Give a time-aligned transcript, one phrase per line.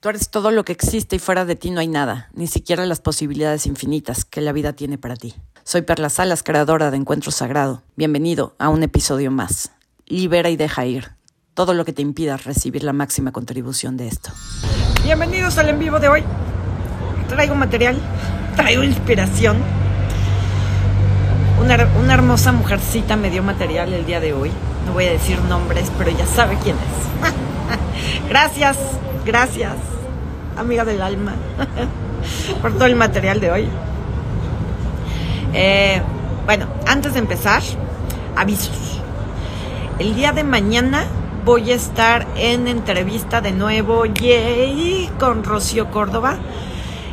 [0.00, 2.86] Tú eres todo lo que existe y fuera de ti no hay nada, ni siquiera
[2.86, 5.34] las posibilidades infinitas que la vida tiene para ti.
[5.64, 7.82] Soy Perla Salas, creadora de Encuentro Sagrado.
[7.96, 9.72] Bienvenido a un episodio más.
[10.06, 11.10] Libera y deja ir
[11.52, 14.30] todo lo que te impida recibir la máxima contribución de esto.
[15.02, 16.22] Bienvenidos al en vivo de hoy.
[17.28, 17.98] Traigo material,
[18.54, 19.56] traigo inspiración.
[21.60, 24.52] Una, una hermosa mujercita me dio material el día de hoy.
[24.86, 28.28] No voy a decir nombres, pero ya sabe quién es.
[28.28, 28.78] Gracias
[29.28, 29.74] Gracias,
[30.56, 31.34] amiga del alma,
[32.62, 33.68] por todo el material de hoy.
[35.52, 36.00] Eh,
[36.46, 37.62] bueno, antes de empezar,
[38.36, 39.02] avisos.
[39.98, 41.04] El día de mañana
[41.44, 44.04] voy a estar en entrevista de nuevo
[45.18, 46.38] con Rocío Córdoba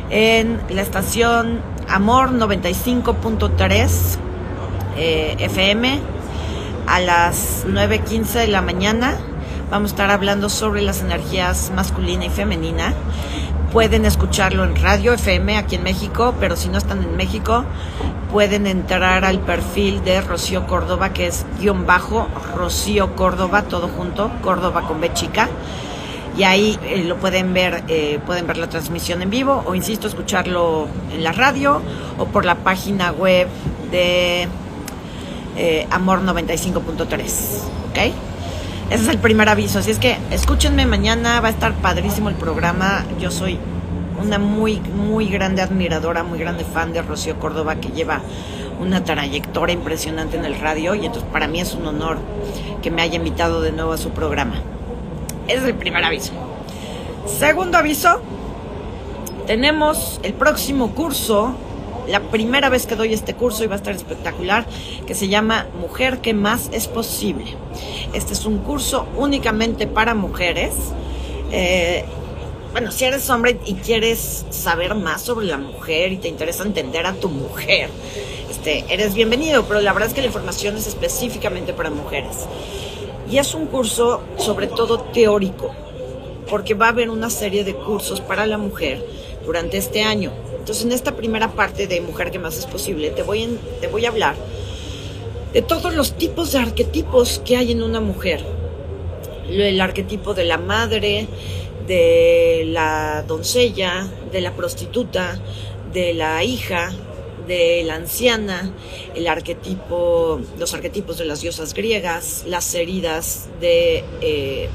[0.08, 4.16] en la estación Amor 95.3
[4.96, 6.00] eh, FM
[6.86, 9.18] a las 9.15 de la mañana
[9.68, 12.94] Vamos a estar hablando sobre las energías masculina y femenina.
[13.72, 17.64] Pueden escucharlo en Radio FM aquí en México, pero si no están en México,
[18.32, 24.30] pueden entrar al perfil de Rocío Córdoba, que es guion bajo Rocío Córdoba, todo junto,
[24.40, 25.48] Córdoba con B chica.
[26.38, 30.06] Y ahí eh, lo pueden ver, eh, pueden ver la transmisión en vivo o, insisto,
[30.06, 31.82] escucharlo en la radio
[32.18, 33.48] o por la página web
[33.90, 34.46] de
[35.56, 37.02] eh, Amor 95.3.
[37.90, 38.35] ¿Ok?
[38.88, 39.80] Ese es el primer aviso.
[39.80, 43.04] Así es que escúchenme mañana, va a estar padrísimo el programa.
[43.18, 43.58] Yo soy
[44.22, 48.20] una muy, muy grande admiradora, muy grande fan de Rocío Córdoba, que lleva
[48.80, 52.18] una trayectoria impresionante en el radio y entonces para mí es un honor
[52.80, 54.54] que me haya invitado de nuevo a su programa.
[55.48, 56.32] Ese es el primer aviso.
[57.26, 58.20] Segundo aviso,
[59.48, 61.56] tenemos el próximo curso
[62.08, 64.66] la primera vez que doy este curso y va a estar espectacular,
[65.06, 67.56] que se llama Mujer que más es posible.
[68.12, 70.74] Este es un curso únicamente para mujeres.
[71.52, 72.04] Eh,
[72.72, 77.06] bueno, si eres hombre y quieres saber más sobre la mujer y te interesa entender
[77.06, 77.88] a tu mujer,
[78.50, 82.46] este, eres bienvenido, pero la verdad es que la información es específicamente para mujeres.
[83.30, 85.74] Y es un curso sobre todo teórico,
[86.50, 89.04] porque va a haber una serie de cursos para la mujer
[89.44, 90.32] durante este año.
[90.66, 94.04] Entonces, en esta primera parte de Mujer que más es posible, te voy, te voy
[94.04, 94.34] a hablar
[95.52, 98.44] de todos los tipos de arquetipos que hay en una mujer.
[99.48, 101.28] El arquetipo de la madre,
[101.86, 105.40] de la doncella, de la prostituta,
[105.92, 106.90] de la hija,
[107.46, 108.72] de la anciana,
[109.14, 114.68] el arquetipo, los arquetipos de las diosas griegas, las heridas de eh,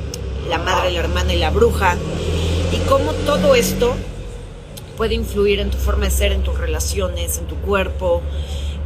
[0.47, 1.97] la madre, la hermana y la bruja,
[2.72, 3.94] y cómo todo esto
[4.97, 8.22] puede influir en tu forma de ser, en tus relaciones, en tu cuerpo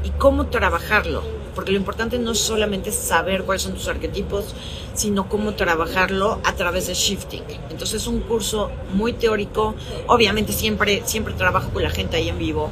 [0.04, 1.24] y cómo trabajarlo.
[1.56, 4.54] Porque lo importante no es solamente saber cuáles son tus arquetipos,
[4.94, 7.44] sino cómo trabajarlo a través de shifting.
[7.70, 9.74] Entonces es un curso muy teórico.
[10.08, 12.70] Obviamente siempre, siempre trabajo con la gente ahí en vivo.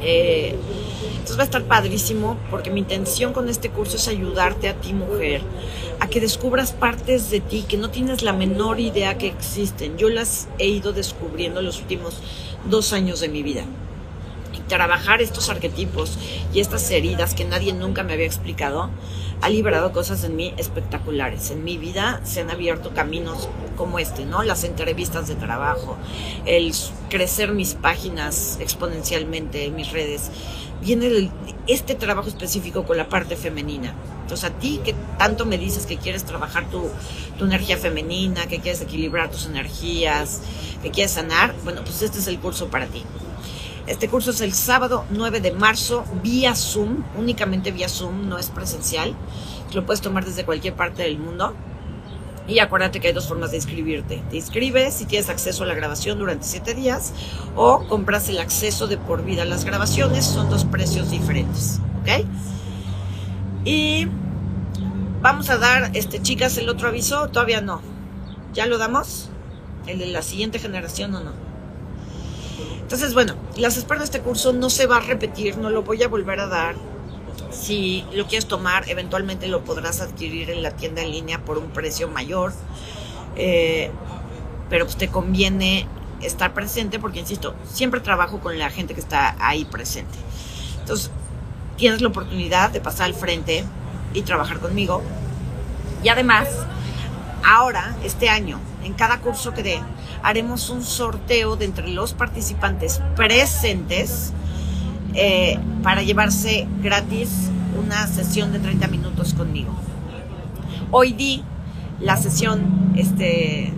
[0.00, 0.56] Eh,
[1.22, 4.92] entonces va a estar padrísimo porque mi intención con este curso es ayudarte a ti
[4.92, 5.40] mujer
[6.00, 9.96] a que descubras partes de ti que no tienes la menor idea que existen.
[9.98, 12.20] Yo las he ido descubriendo los últimos
[12.68, 13.62] dos años de mi vida.
[14.52, 16.18] Y trabajar estos arquetipos
[16.52, 18.90] y estas heridas que nadie nunca me había explicado
[19.42, 21.52] ha liberado cosas en mí espectaculares.
[21.52, 24.42] En mi vida se han abierto caminos como este, ¿no?
[24.42, 25.96] Las entrevistas de trabajo,
[26.46, 26.72] el
[27.10, 30.32] crecer mis páginas exponencialmente en mis redes.
[30.82, 31.30] Viene
[31.66, 33.94] este trabajo específico con la parte femenina
[34.32, 36.88] entonces a ti que tanto me dices que quieres trabajar tu,
[37.44, 40.40] energía femenina, que quieres equilibrar tus energías,
[40.82, 43.02] que quieres sanar, bueno, pues este es el curso para ti.
[43.86, 48.48] Este curso es el sábado 9 de marzo vía Zoom, únicamente vía Zoom, no es
[48.48, 49.14] presencial.
[49.74, 51.54] Lo puedes tomar desde cualquier parte del mundo.
[52.48, 54.22] Y acuérdate que hay dos formas de inscribirte.
[54.30, 57.12] Te inscribes si tienes acceso a la grabación durante siete días
[57.54, 60.24] o compras el acceso de por vida las grabaciones.
[60.24, 61.80] Son dos precios diferentes.
[62.00, 62.26] ¿Ok?
[63.64, 64.08] Y
[65.20, 67.80] vamos a dar, este, chicas, el otro aviso, todavía no.
[68.52, 69.30] ¿Ya lo damos?
[69.86, 71.32] ¿El de la siguiente generación o no?
[72.80, 76.02] Entonces, bueno, las espero de este curso no se va a repetir, no lo voy
[76.02, 76.74] a volver a dar.
[77.52, 81.70] Si lo quieres tomar, eventualmente lo podrás adquirir en la tienda en línea por un
[81.70, 82.52] precio mayor.
[83.36, 83.90] Eh,
[84.70, 85.86] pero pues te conviene
[86.22, 90.18] estar presente porque, insisto, siempre trabajo con la gente que está ahí presente.
[90.80, 91.10] Entonces,
[91.76, 93.64] tienes la oportunidad de pasar al frente
[94.14, 95.02] y trabajar conmigo.
[96.02, 96.48] Y además,
[97.44, 99.80] ahora, este año, en cada curso que dé,
[100.22, 104.32] haremos un sorteo de entre los participantes presentes
[105.14, 109.74] eh, para llevarse gratis una sesión de 30 minutos conmigo.
[110.90, 111.42] Hoy di
[112.00, 113.72] la sesión este,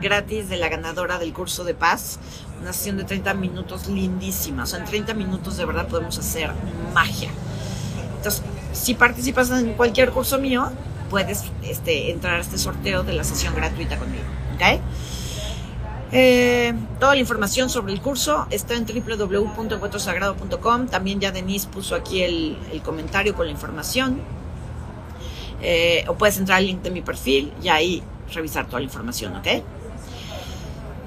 [0.00, 2.18] gratis de la ganadora del curso de paz.
[2.60, 4.64] Una sesión de 30 minutos lindísima.
[4.64, 6.50] O sea, en 30 minutos de verdad podemos hacer
[6.94, 7.30] magia.
[8.16, 8.42] Entonces,
[8.72, 10.70] si participas en cualquier curso mío,
[11.08, 14.24] puedes este, entrar a este sorteo de la sesión gratuita conmigo.
[14.54, 14.80] ¿Ok?
[16.12, 20.88] Eh, toda la información sobre el curso está en www.encuentrosagrado.com.
[20.88, 24.20] También ya Denise puso aquí el, comentario con la información.
[25.62, 28.02] Eh, o puedes entrar al link de mi perfil y ahí
[28.32, 29.46] revisar toda la información, ¿ok?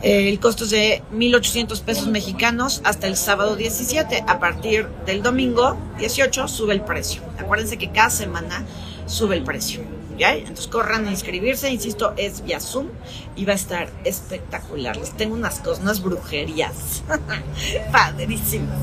[0.04, 4.26] Eh, el costo es de 1.800 pesos mexicanos hasta el sábado 17.
[4.28, 7.22] A partir del domingo 18 sube el precio.
[7.40, 8.66] Acuérdense que cada semana
[9.06, 9.82] sube el precio.
[10.20, 12.88] Entonces corran a inscribirse, insisto, es vía Zoom
[13.36, 14.96] y va a estar espectacular.
[14.98, 17.04] Les tengo unas cosas, unas brujerías
[17.92, 18.78] padrísimas.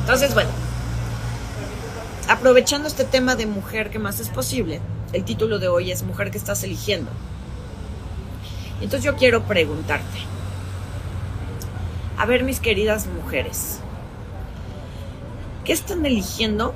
[0.00, 0.50] Entonces, bueno,
[2.28, 4.80] aprovechando este tema de mujer que más es posible,
[5.12, 7.10] el título de hoy es Mujer que estás eligiendo.
[8.80, 10.18] Entonces yo quiero preguntarte,
[12.18, 13.78] a ver mis queridas mujeres,
[15.64, 16.74] ¿qué están eligiendo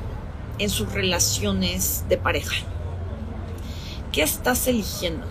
[0.59, 2.55] en sus relaciones de pareja?
[4.17, 5.27] ¿Qué estás eligiendo?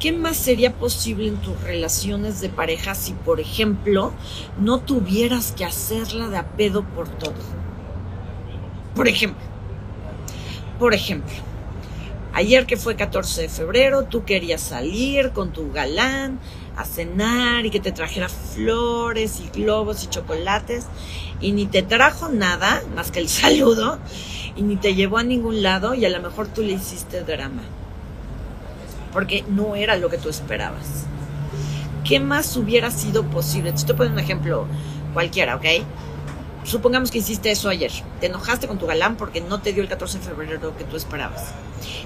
[0.00, 4.14] ¿Qué más sería posible en tus relaciones de pareja si, por ejemplo,
[4.58, 7.34] no tuvieras que hacerla de a pedo por todo?
[8.94, 9.44] Por ejemplo,
[10.78, 11.34] por ejemplo,
[12.32, 16.40] ayer que fue 14 de febrero, tú querías salir con tu galán
[16.78, 20.86] a cenar y que te trajera flores y globos y chocolates
[21.42, 23.98] y ni te trajo nada más que el saludo
[24.56, 27.60] y ni te llevó a ningún lado y a lo mejor tú le hiciste drama
[29.14, 31.06] porque no era lo que tú esperabas.
[32.04, 33.70] ¿Qué más hubiera sido posible?
[33.70, 34.66] Te estoy poniendo un ejemplo
[35.14, 35.64] cualquiera, ¿ok?
[36.64, 37.92] Supongamos que hiciste eso ayer.
[38.20, 40.96] Te enojaste con tu galán porque no te dio el 14 de febrero que tú
[40.96, 41.54] esperabas.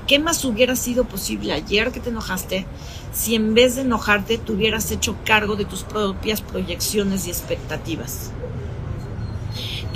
[0.06, 2.66] ¿Qué más hubiera sido posible ayer que te enojaste
[3.12, 8.30] si en vez de enojarte te hubieras hecho cargo de tus propias proyecciones y expectativas?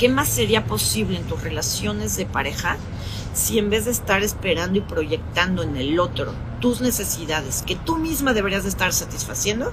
[0.02, 2.76] ¿Qué más sería posible en tus relaciones de pareja
[3.34, 7.98] si en vez de estar esperando y proyectando en el otro tus necesidades que tú
[7.98, 9.72] misma deberías de estar satisfaciendo,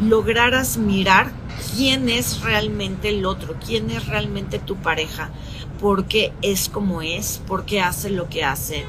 [0.00, 1.32] lograras mirar
[1.76, 5.28] quién es realmente el otro, quién es realmente tu pareja,
[5.78, 8.86] por qué es como es, por qué hace lo que hace,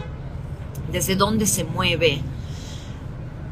[0.94, 2.22] desde dónde se mueve.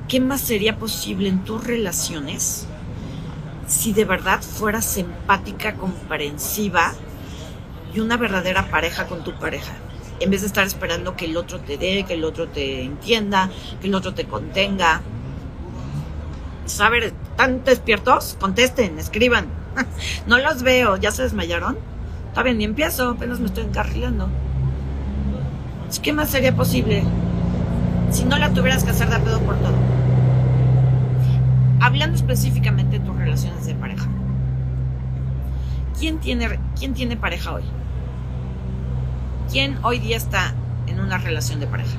[0.08, 2.69] ¿Qué más sería posible en tus relaciones
[3.70, 6.92] si de verdad fueras empática, comprensiva
[7.94, 9.72] y una verdadera pareja con tu pareja?
[10.20, 13.50] en vez de estar esperando que el otro te dé, que el otro te entienda,
[13.82, 15.02] que el otro te contenga.
[16.66, 17.04] ¿Saben?
[17.04, 18.36] ¿Están despiertos?
[18.40, 19.48] Contesten, escriban.
[20.28, 21.78] no los veo, ¿ya se desmayaron?
[22.28, 24.30] Está bien, ni empiezo, apenas me estoy encarrilando.
[26.04, 27.04] ¿Qué más sería posible
[28.12, 29.74] si no la tuvieras que hacer de pedo por todo?
[31.82, 34.08] Hablando específicamente de tus relaciones de pareja.
[35.98, 37.64] ¿Quién tiene, ¿Quién tiene pareja hoy?
[39.52, 40.54] ¿Quién hoy día está
[40.88, 41.98] en una relación de pareja?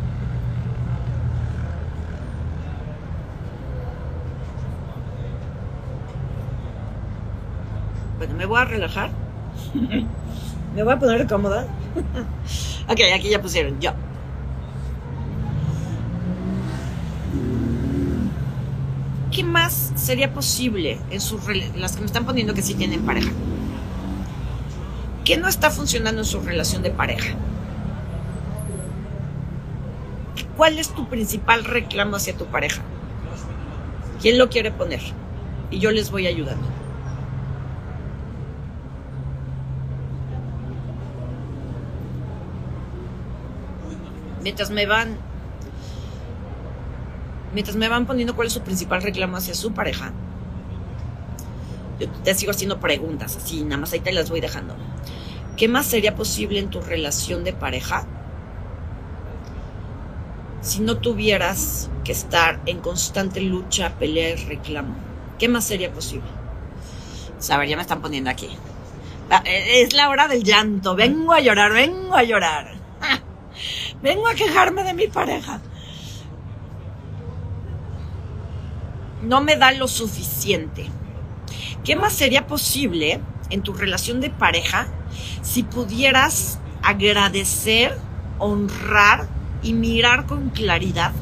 [8.18, 9.10] Bueno, me voy a relajar.
[10.76, 11.66] me voy a poner cómoda.
[12.88, 13.92] ok, aquí ya pusieron yo.
[19.40, 21.40] ¿Qué más sería posible en sus
[21.74, 23.30] las que me están poniendo que sí tienen pareja?
[25.24, 27.34] ¿Qué no está funcionando en su relación de pareja?
[30.58, 32.82] ¿Cuál es tu principal reclamo hacia tu pareja?
[34.20, 35.00] ¿Quién lo quiere poner?
[35.70, 36.66] Y yo les voy ayudando.
[44.42, 45.16] Mientras me van
[47.52, 50.12] mientras me van poniendo cuál es su principal reclamo hacia su pareja,
[51.98, 54.74] yo te sigo haciendo preguntas, así nada más ahí te las voy dejando.
[55.56, 58.06] ¿Qué más sería posible en tu relación de pareja
[60.62, 64.94] si no tuvieras que estar en constante lucha, pelea y reclamo?
[65.38, 66.28] ¿Qué más sería posible?
[67.50, 68.48] A ver, ya me están poniendo aquí.
[69.30, 70.94] Ah, e, es la hora del llanto.
[70.94, 72.72] Vengo a llorar, vengo a llorar.
[74.02, 75.60] Vengo a quejarme de mi pareja.
[79.30, 80.86] No me da lo suficiente.
[81.84, 83.20] ¿Qué más sería posible
[83.50, 84.88] en tu relación de pareja
[85.40, 87.96] si pudieras agradecer,
[88.40, 89.28] honrar
[89.62, 91.12] y mirar con claridad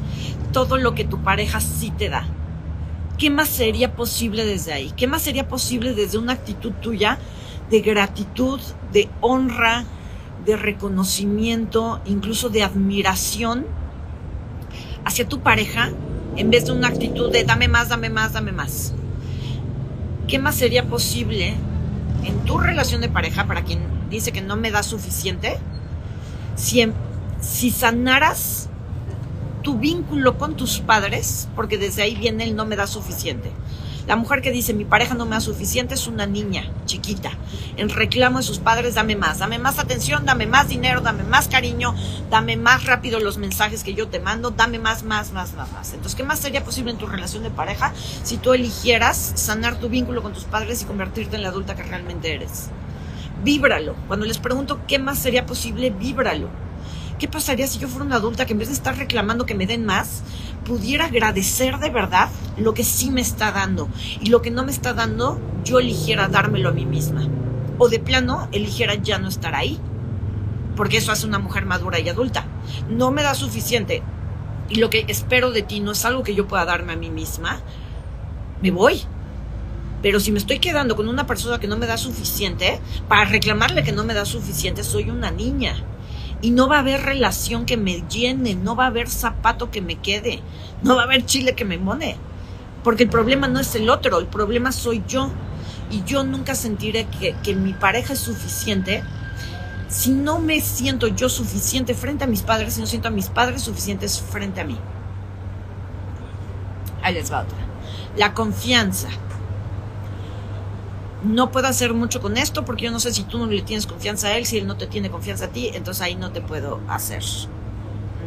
[0.51, 2.25] todo lo que tu pareja sí te da.
[3.19, 4.91] ¿Qué más sería posible desde ahí?
[4.97, 7.19] ¿Qué más sería posible desde una actitud tuya
[7.69, 8.59] de gratitud,
[8.91, 9.85] de honra,
[10.47, 13.67] de reconocimiento, incluso de admiración
[15.05, 15.91] hacia tu pareja
[16.39, 18.93] en vez de una actitud de dame más, dame más, dame más.
[20.25, 21.53] ¿Qué más sería posible
[22.23, 25.57] en tu relación de pareja para quien dice que no me da suficiente?
[26.55, 26.81] Si,
[27.41, 28.69] si sanaras
[29.63, 33.51] tu vínculo con tus padres, porque desde ahí viene el no me da suficiente.
[34.09, 37.29] La mujer que dice mi pareja no me da suficiente es una niña chiquita.
[37.77, 41.47] En reclamo de sus padres, dame más, dame más atención, dame más dinero, dame más
[41.47, 41.93] cariño,
[42.31, 45.93] dame más rápido los mensajes que yo te mando, dame más, más, más, más, más.
[45.93, 49.89] Entonces, ¿qué más sería posible en tu relación de pareja si tú eligieras sanar tu
[49.89, 52.69] vínculo con tus padres y convertirte en la adulta que realmente eres?
[53.43, 53.93] Víbralo.
[54.07, 56.49] Cuando les pregunto qué más sería posible, víbralo
[57.19, 59.67] ¿Qué pasaría si yo fuera una adulta que en vez de estar reclamando que me
[59.67, 60.23] den más,
[60.65, 63.89] pudiera agradecer de verdad lo que sí me está dando?
[64.21, 67.27] Y lo que no me está dando, yo eligiera dármelo a mí misma.
[67.77, 69.79] O de plano, eligiera ya no estar ahí.
[70.75, 72.45] Porque eso hace una mujer madura y adulta.
[72.89, 74.03] No me da suficiente.
[74.69, 77.09] Y lo que espero de ti no es algo que yo pueda darme a mí
[77.09, 77.59] misma.
[78.61, 79.01] Me voy.
[80.01, 83.83] Pero si me estoy quedando con una persona que no me da suficiente, para reclamarle
[83.83, 85.75] que no me da suficiente, soy una niña
[86.41, 89.81] y no va a haber relación que me llene, no va a haber zapato que
[89.81, 90.41] me quede,
[90.83, 92.15] no va a haber chile que me mone.
[92.83, 95.29] Porque el problema no es el otro, el problema soy yo.
[95.91, 99.03] Y yo nunca sentiré que, que mi pareja es suficiente
[99.89, 103.27] si no me siento yo suficiente frente a mis padres, si no siento a mis
[103.27, 104.77] padres suficientes frente a mí.
[107.01, 107.57] Ahí les va otra.
[108.15, 109.09] La confianza
[111.23, 113.85] no puedo hacer mucho con esto porque yo no sé si tú no le tienes
[113.85, 116.41] confianza a él, si él no te tiene confianza a ti, entonces ahí no te
[116.41, 117.23] puedo hacer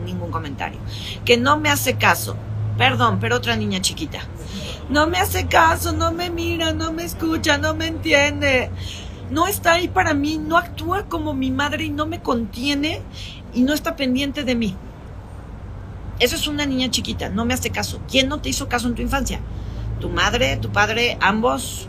[0.05, 0.79] ningún comentario.
[1.25, 2.37] Que no me hace caso.
[2.77, 4.21] Perdón, pero otra niña chiquita.
[4.89, 8.71] No me hace caso, no me mira, no me escucha, no me entiende.
[9.31, 13.01] No está ahí para mí, no actúa como mi madre y no me contiene
[13.55, 14.77] y no está pendiente de mí.
[16.19, 18.01] Eso es una niña chiquita, no me hace caso.
[18.11, 19.41] ¿Quién no te hizo caso en tu infancia?
[20.01, 21.89] ¿Tu madre, tu padre, ambos?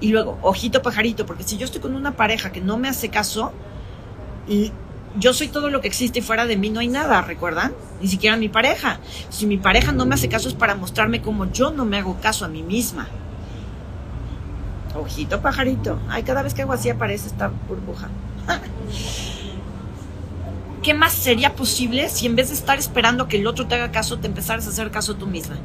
[0.00, 3.08] Y luego, ojito pajarito, porque si yo estoy con una pareja que no me hace
[3.08, 3.52] caso,
[4.46, 4.72] y
[5.16, 7.74] yo soy todo lo que existe y fuera de mí no hay nada, ¿recuerdan?
[8.00, 9.00] Ni siquiera mi pareja.
[9.30, 12.20] Si mi pareja no me hace caso es para mostrarme cómo yo no me hago
[12.20, 13.08] caso a mí misma.
[14.94, 15.98] Ojito pajarito.
[16.08, 18.08] Ay, cada vez que hago así aparece esta burbuja.
[20.82, 23.90] ¿Qué más sería posible si en vez de estar esperando que el otro te haga
[23.90, 25.56] caso, te empezaras a hacer caso tú misma?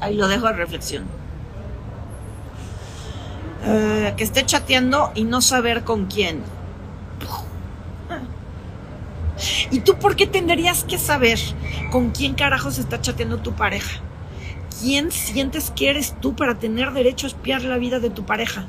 [0.00, 1.04] Ahí lo dejo de reflexión.
[3.66, 6.42] Eh, que esté chateando y no saber con quién.
[9.70, 11.38] ¿Y tú por qué tendrías que saber
[11.90, 14.00] con quién carajos está chateando tu pareja?
[14.80, 18.66] ¿Quién sientes que eres tú para tener derecho a espiar la vida de tu pareja?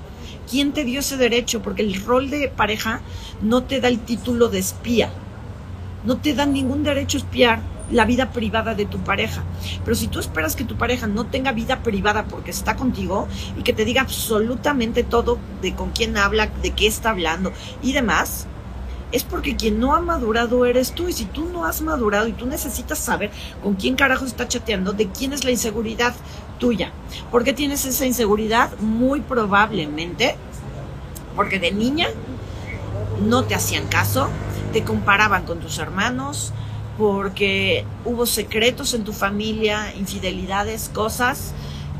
[0.49, 1.61] ¿Quién te dio ese derecho?
[1.61, 3.01] Porque el rol de pareja
[3.41, 5.09] no te da el título de espía.
[6.05, 7.59] No te da ningún derecho a espiar
[7.91, 9.43] la vida privada de tu pareja.
[9.83, 13.27] Pero si tú esperas que tu pareja no tenga vida privada porque está contigo
[13.57, 17.51] y que te diga absolutamente todo de con quién habla, de qué está hablando
[17.81, 18.47] y demás,
[19.11, 21.07] es porque quien no ha madurado eres tú.
[21.07, 23.31] Y si tú no has madurado y tú necesitas saber
[23.63, 26.13] con quién carajo está chateando, de quién es la inseguridad
[26.59, 26.91] tuya.
[27.31, 28.77] ¿Por qué tienes esa inseguridad?
[28.79, 30.35] Muy probablemente
[31.35, 32.07] porque de niña
[33.25, 34.29] no te hacían caso,
[34.73, 36.53] te comparaban con tus hermanos,
[36.97, 41.53] porque hubo secretos en tu familia, infidelidades, cosas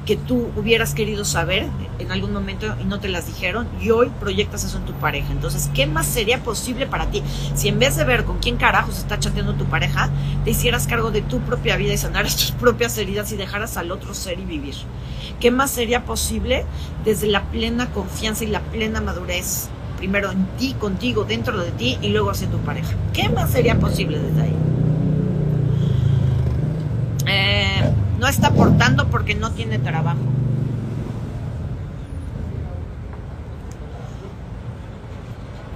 [0.05, 1.65] que tú hubieras querido saber
[1.97, 5.31] en algún momento y no te las dijeron y hoy proyectas eso en tu pareja.
[5.31, 7.23] Entonces, ¿qué más sería posible para ti
[7.55, 10.09] si en vez de ver con quién carajos está chateando tu pareja,
[10.43, 13.91] te hicieras cargo de tu propia vida y sanaras tus propias heridas y dejaras al
[13.91, 14.75] otro ser y vivir?
[15.39, 16.65] ¿Qué más sería posible
[17.03, 19.69] desde la plena confianza y la plena madurez?
[19.97, 22.95] Primero en ti, contigo, dentro de ti y luego hacia tu pareja.
[23.11, 24.55] ¿Qué más sería posible desde ahí?
[27.27, 27.91] Eh,
[28.25, 30.17] no está aportando porque no tiene trabajo.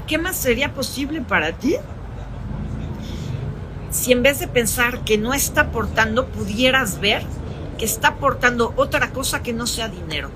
[0.08, 1.76] ¿Qué más sería posible para ti
[3.92, 7.22] si en vez de pensar que no está aportando, pudieras ver
[7.78, 10.32] que está aportando otra cosa que no sea dinero?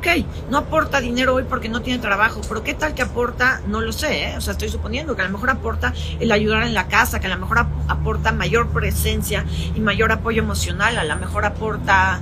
[0.00, 0.06] Ok,
[0.48, 3.60] no aporta dinero hoy porque no tiene trabajo, pero ¿qué tal que aporta?
[3.66, 4.34] No lo sé, ¿eh?
[4.38, 7.26] o sea, estoy suponiendo que a lo mejor aporta el ayudar en la casa, que
[7.26, 12.20] a lo mejor aporta mayor presencia y mayor apoyo emocional, a lo mejor aporta,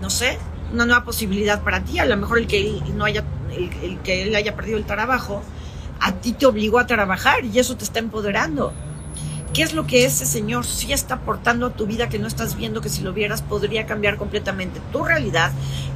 [0.00, 0.38] no sé,
[0.72, 4.22] una nueva posibilidad para ti, a lo mejor el que él no haya, el que
[4.22, 5.42] él haya perdido el trabajo,
[6.00, 8.72] a ti te obligó a trabajar y eso te está empoderando.
[9.54, 12.56] ¿Qué es lo que ese Señor sí está aportando a tu vida que no estás
[12.56, 15.52] viendo que si lo vieras podría cambiar completamente tu realidad,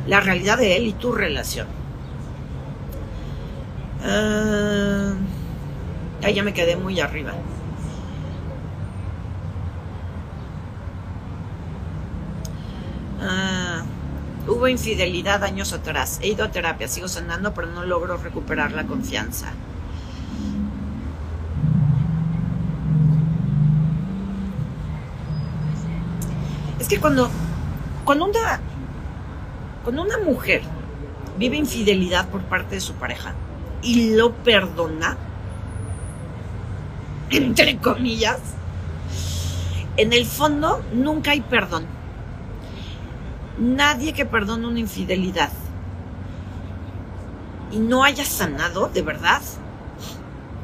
[0.06, 1.66] la realidad de Él y tu relación?
[4.02, 5.14] Ah,
[6.22, 7.32] uh, ahí ya me quedé muy arriba.
[13.20, 13.84] Ah,
[14.46, 16.18] hubo infidelidad años atrás.
[16.22, 19.56] He ido a terapia, sigo sanando, pero no logro recuperar la confianza.
[26.86, 27.28] Es que cuando,
[28.04, 28.60] cuando una,
[29.82, 30.62] cuando una mujer
[31.36, 33.34] vive infidelidad por parte de su pareja
[33.82, 35.16] y lo perdona,
[37.30, 38.38] entre comillas,
[39.96, 41.86] en el fondo nunca hay perdón.
[43.58, 45.50] Nadie que perdone una infidelidad
[47.72, 49.42] y no haya sanado de verdad,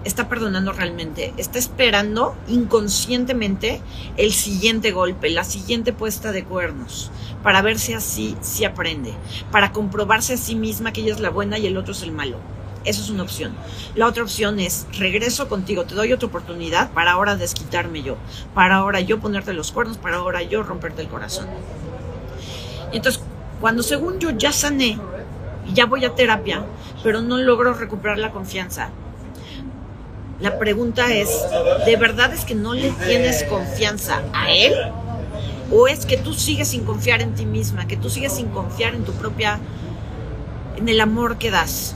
[0.04, 3.80] está perdonando realmente, está esperando inconscientemente
[4.16, 7.10] el siguiente golpe, la siguiente puesta de cuernos,
[7.42, 9.14] para ver si así se aprende,
[9.50, 12.12] para comprobarse a sí misma que ella es la buena y el otro es el
[12.12, 12.38] malo.
[12.84, 13.52] Eso es una opción.
[13.94, 18.16] La otra opción es, regreso contigo, te doy otra oportunidad para ahora desquitarme yo,
[18.54, 21.46] para ahora yo ponerte los cuernos, para ahora yo romperte el corazón.
[22.92, 23.22] Y entonces,
[23.60, 24.98] cuando según yo ya sané
[25.68, 26.64] y ya voy a terapia,
[27.04, 28.90] pero no logro recuperar la confianza,
[30.42, 31.30] la pregunta es,
[31.86, 34.74] ¿de verdad es que no le tienes confianza a él?
[35.70, 38.96] ¿O es que tú sigues sin confiar en ti misma, que tú sigues sin confiar
[38.96, 39.60] en tu propia,
[40.76, 41.94] en el amor que das,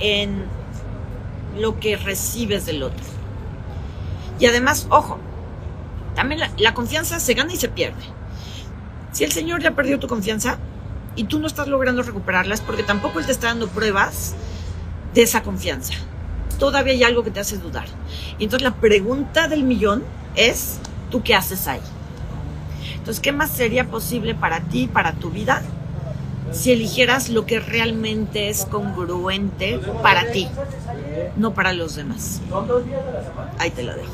[0.00, 0.44] en
[1.56, 3.04] lo que recibes del otro?
[4.40, 5.20] Y además, ojo,
[6.16, 8.02] también la, confianza se gana y se pierde.
[9.12, 10.58] Si el Señor ya perdió tu confianza
[11.14, 14.34] y tú no estás logrando recuperarla, es porque tampoco Él te está dando pruebas
[15.14, 15.94] de esa confianza.
[16.58, 17.86] Todavía hay algo que te hace dudar.
[18.38, 20.02] Y entonces la pregunta del millón
[20.34, 20.78] es,
[21.10, 21.80] ¿tú qué haces ahí?
[22.96, 25.62] Entonces, ¿qué más sería posible para ti, para tu vida,
[26.52, 30.48] si eligieras lo que realmente es congruente para ti,
[31.36, 32.40] no para los demás?
[33.58, 34.10] Ahí te lo dejo.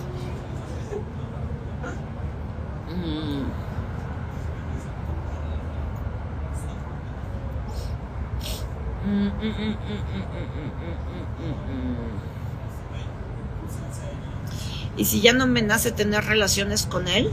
[14.97, 17.31] Y si ya no me nace tener relaciones con él,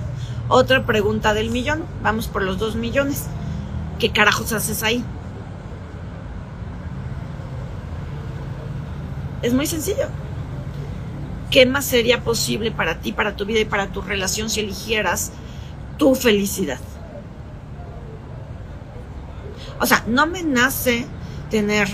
[0.48, 1.84] otra pregunta del millón.
[2.02, 3.26] Vamos por los dos millones.
[4.00, 5.04] ¿Qué carajos haces ahí?
[9.42, 10.08] Es muy sencillo.
[11.52, 15.32] ¿Qué más sería posible para ti, para tu vida y para tu relación si eligieras
[15.98, 16.80] tu felicidad?
[19.80, 21.06] O sea, no me nace
[21.50, 21.88] tener,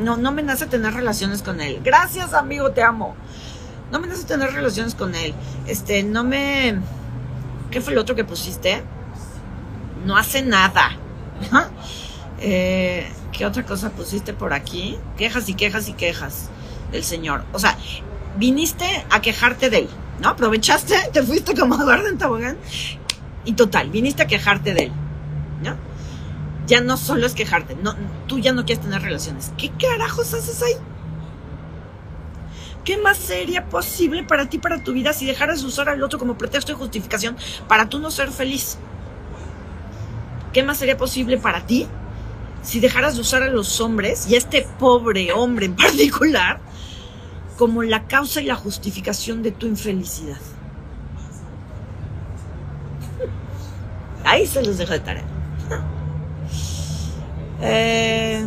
[0.00, 1.80] no, no me nace tener relaciones con él.
[1.82, 3.14] Gracias, amigo, te amo.
[3.90, 5.34] No me nace tener relaciones con él.
[5.66, 6.78] Este, no me...
[7.70, 8.82] ¿Qué fue el otro que pusiste?
[10.04, 10.96] No hace nada.
[12.40, 14.98] eh, ¿Qué otra cosa pusiste por aquí?
[15.16, 16.48] Quejas y quejas y quejas
[16.92, 17.44] del Señor.
[17.52, 17.76] O sea,
[18.36, 19.88] viniste a quejarte de él,
[20.20, 20.30] ¿no?
[20.30, 22.56] Aprovechaste, te fuiste como a dar en tobogán.
[23.44, 24.92] Y total, viniste a quejarte de él,
[25.62, 25.76] ¿no?
[26.68, 27.94] ya no solo es quejarte, no,
[28.26, 29.52] tú ya no quieres tener relaciones.
[29.56, 30.74] ¿Qué carajos haces ahí?
[32.88, 36.18] ¿Qué más sería posible para ti, para tu vida, si dejaras de usar al otro
[36.18, 37.36] como pretexto y justificación
[37.68, 38.78] para tú no ser feliz?
[40.54, 41.86] ¿Qué más sería posible para ti
[42.62, 46.60] si dejaras de usar a los hombres y a este pobre hombre en particular
[47.58, 50.38] como la causa y la justificación de tu infelicidad?
[54.24, 55.24] Ahí se los dejo de tarea.
[57.60, 58.46] Eh,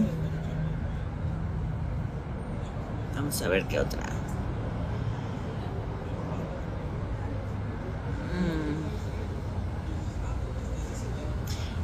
[3.14, 4.02] vamos a ver qué otra.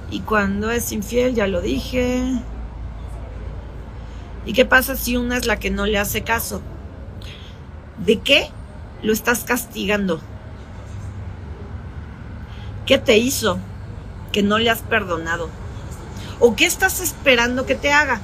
[0.09, 2.23] Y cuando es infiel, ya lo dije.
[4.45, 6.61] ¿Y qué pasa si una es la que no le hace caso?
[7.97, 8.49] ¿De qué
[9.03, 10.21] lo estás castigando?
[12.85, 13.59] ¿Qué te hizo
[14.31, 15.49] que no le has perdonado?
[16.39, 18.21] ¿O qué estás esperando que te haga?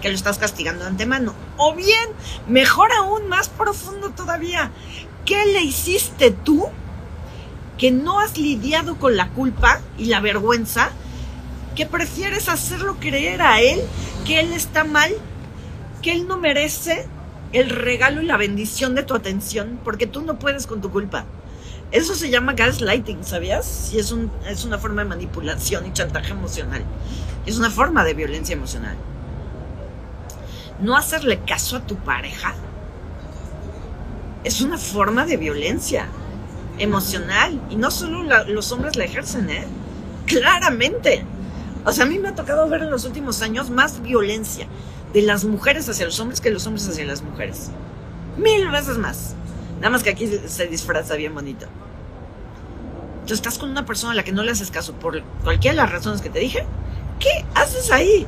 [0.00, 1.34] Que lo estás castigando de antemano.
[1.58, 2.08] O bien,
[2.46, 4.70] mejor aún, más profundo todavía,
[5.26, 6.68] ¿qué le hiciste tú
[7.78, 10.90] que no has lidiado con la culpa y la vergüenza?
[11.74, 13.80] Que prefieres hacerlo creer a él
[14.26, 15.12] que él está mal,
[16.02, 17.06] que él no merece
[17.52, 21.24] el regalo y la bendición de tu atención, porque tú no puedes con tu culpa.
[21.90, 23.90] Eso se llama gaslighting, ¿sabías?
[23.94, 26.84] Y es, un, es una forma de manipulación y chantaje emocional.
[27.46, 28.96] Es una forma de violencia emocional.
[30.80, 32.54] No hacerle caso a tu pareja
[34.44, 36.06] es una forma de violencia
[36.78, 37.60] emocional.
[37.70, 39.66] Y no solo los hombres la ejercen, ¿eh?
[40.26, 41.24] Claramente.
[41.84, 44.66] O sea, a mí me ha tocado ver en los últimos años más violencia
[45.12, 47.70] de las mujeres hacia los hombres que los hombres hacia las mujeres.
[48.36, 49.34] Mil veces más.
[49.76, 51.66] Nada más que aquí se disfraza bien bonito.
[53.26, 55.82] Tú estás con una persona a la que no le haces caso por cualquiera de
[55.82, 56.64] las razones que te dije,
[57.20, 58.26] ¿qué haces ahí?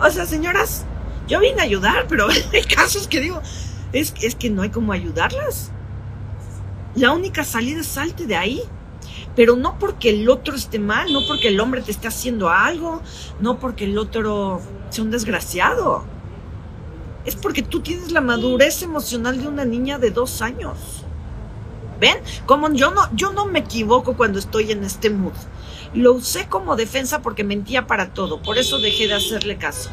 [0.00, 0.84] O sea, señoras,
[1.26, 3.40] yo vine a ayudar, pero hay casos que digo,
[3.92, 5.70] es, es que no hay como ayudarlas.
[6.94, 8.62] La única salida es salte de ahí.
[9.34, 13.00] Pero no porque el otro esté mal, no porque el hombre te esté haciendo algo,
[13.40, 16.04] no porque el otro sea un desgraciado.
[17.24, 21.04] Es porque tú tienes la madurez emocional de una niña de dos años.
[21.98, 22.18] ¿Ven?
[22.46, 25.32] Como yo no, yo no me equivoco cuando estoy en este mood.
[25.94, 28.42] Lo usé como defensa porque mentía para todo.
[28.42, 29.88] Por eso dejé de hacerle caso.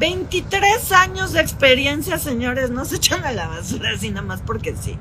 [0.00, 4.74] 23 años de experiencia, señores, no se echan a la basura así nada más porque
[4.74, 4.96] sí.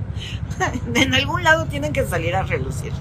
[0.94, 2.92] en algún lado tienen que salir a relucir.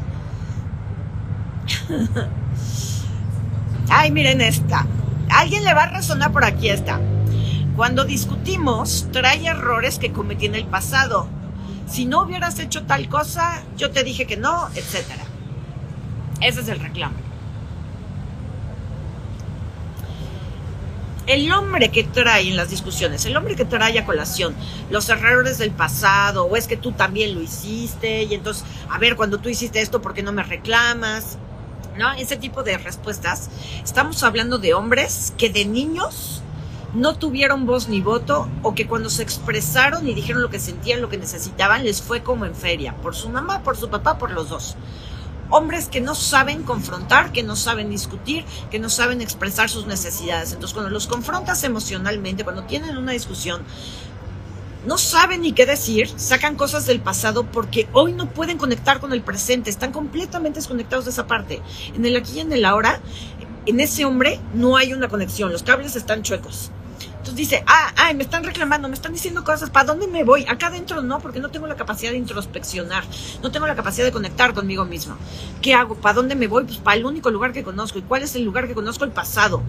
[3.91, 4.87] Ay, miren esta.
[5.29, 7.01] Alguien le va a razonar por aquí esta.
[7.75, 11.27] Cuando discutimos, trae errores que cometí en el pasado.
[11.89, 15.05] Si no hubieras hecho tal cosa, yo te dije que no, etc.
[16.41, 17.28] Ese es el reclamo.
[21.29, 24.55] El hombre que trae en las discusiones, el hombre que trae a colación
[24.91, 29.15] los errores del pasado, o es que tú también lo hiciste, y entonces, a ver,
[29.15, 31.39] cuando tú hiciste esto, ¿por qué no me reclamas?
[31.99, 32.13] ¿No?
[32.13, 33.51] Ese tipo de respuestas.
[33.85, 36.43] Estamos hablando de hombres que de niños
[36.95, 41.03] no tuvieron voz ni voto o que cuando se expresaron y dijeron lo que sentían,
[41.03, 44.31] lo que necesitaban, les fue como en feria, por su mamá, por su papá, por
[44.31, 44.77] los dos
[45.51, 50.53] hombres que no saben confrontar, que no saben discutir, que no saben expresar sus necesidades.
[50.53, 53.63] Entonces, cuando los confrontas emocionalmente, cuando tienen una discusión,
[54.87, 59.13] no saben ni qué decir, sacan cosas del pasado porque hoy no pueden conectar con
[59.13, 61.61] el presente, están completamente desconectados de esa parte.
[61.95, 63.01] En el aquí y en el ahora,
[63.67, 66.71] en ese hombre no hay una conexión, los cables están chuecos.
[67.35, 70.45] Dice, ah, ay, me están reclamando, me están diciendo cosas, ¿para dónde me voy?
[70.49, 73.05] Acá adentro no, porque no tengo la capacidad de introspeccionar,
[73.43, 75.17] no tengo la capacidad de conectar conmigo mismo.
[75.63, 75.95] ¿Qué hago?
[75.95, 76.65] ¿Para dónde me voy?
[76.65, 77.99] Pues para el único lugar que conozco.
[77.99, 79.05] ¿Y cuál es el lugar que conozco?
[79.05, 79.63] El pasado.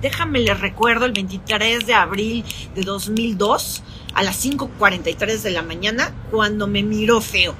[0.00, 3.82] Déjame le recuerdo el 23 de abril de 2002
[4.14, 7.54] a las 5.43 de la mañana cuando me miró feo.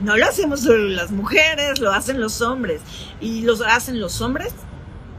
[0.00, 2.80] No lo hacemos solo las mujeres, lo hacen los hombres.
[3.20, 4.54] Y lo hacen los hombres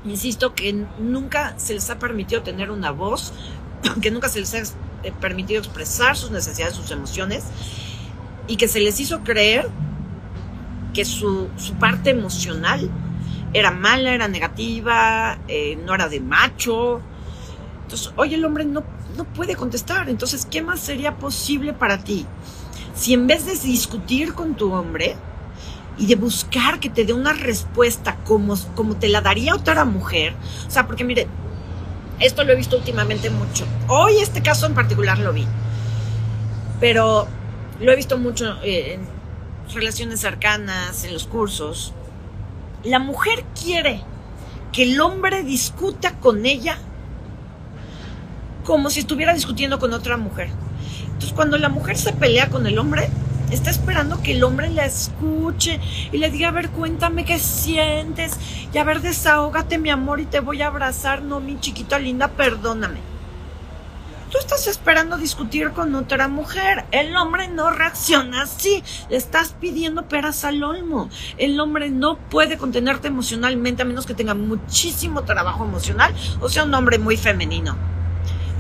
[0.06, 3.34] insisto, que nunca se les ha permitido tener una voz,
[4.02, 4.60] que nunca se les ha
[5.04, 7.44] eh, permitido expresar sus necesidades, sus emociones,
[8.48, 9.70] y que se les hizo creer
[10.94, 12.90] que su, parte emocional
[13.54, 17.02] era mala, era negativa, eh, no era de macho.
[17.84, 18.84] Entonces, hoy el hombre no,
[19.16, 20.10] no puede contestar.
[20.10, 22.26] Entonces, ¿qué más sería posible para ti?
[22.96, 25.16] Si en vez de discutir con tu hombre,
[26.00, 30.34] y de buscar que te dé una respuesta como, como te la daría otra mujer.
[30.66, 31.28] O sea, porque mire,
[32.20, 33.66] esto lo he visto últimamente mucho.
[33.88, 35.46] Hoy este caso en particular lo vi.
[36.80, 37.28] Pero
[37.82, 41.94] lo he visto mucho eh, en relaciones cercanas, en los cursos.
[42.84, 44.02] La mujer quiere
[44.72, 46.78] que el hombre discuta con ella
[48.64, 50.50] como si estuviera discutiendo con otra mujer.
[51.06, 53.10] Entonces, cuando la mujer se pelea con el hombre,
[53.56, 55.80] está esperando que el hombre la escuche
[56.12, 58.38] y le diga, a ver, cuéntame qué sientes
[58.74, 62.30] y a ver, desahógate mi amor y te voy a abrazar, no mi chiquita linda,
[62.30, 63.10] perdóname.
[64.30, 66.86] Tú estás esperando discutir con otra mujer.
[66.92, 68.84] El hombre no reacciona así.
[69.10, 71.10] Le estás pidiendo peras al olmo.
[71.40, 76.64] El hombre no puede contenerte emocionalmente a menos que tenga muchísimo trabajo emocional o sea
[76.64, 77.76] un hombre muy femenino.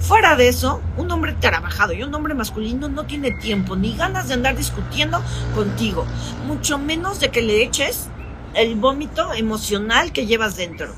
[0.01, 4.27] Fuera de eso, un hombre trabajado y un hombre masculino no tiene tiempo ni ganas
[4.27, 5.21] de andar discutiendo
[5.53, 6.05] contigo,
[6.47, 8.07] mucho menos de que le eches
[8.55, 10.93] el vómito emocional que llevas dentro.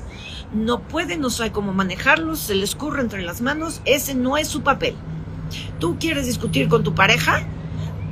[0.54, 4.48] No puede, no sabe cómo manejarlo, se le escurre entre las manos, ese no es
[4.48, 4.94] su papel.
[5.78, 7.42] Tú quieres discutir con tu pareja,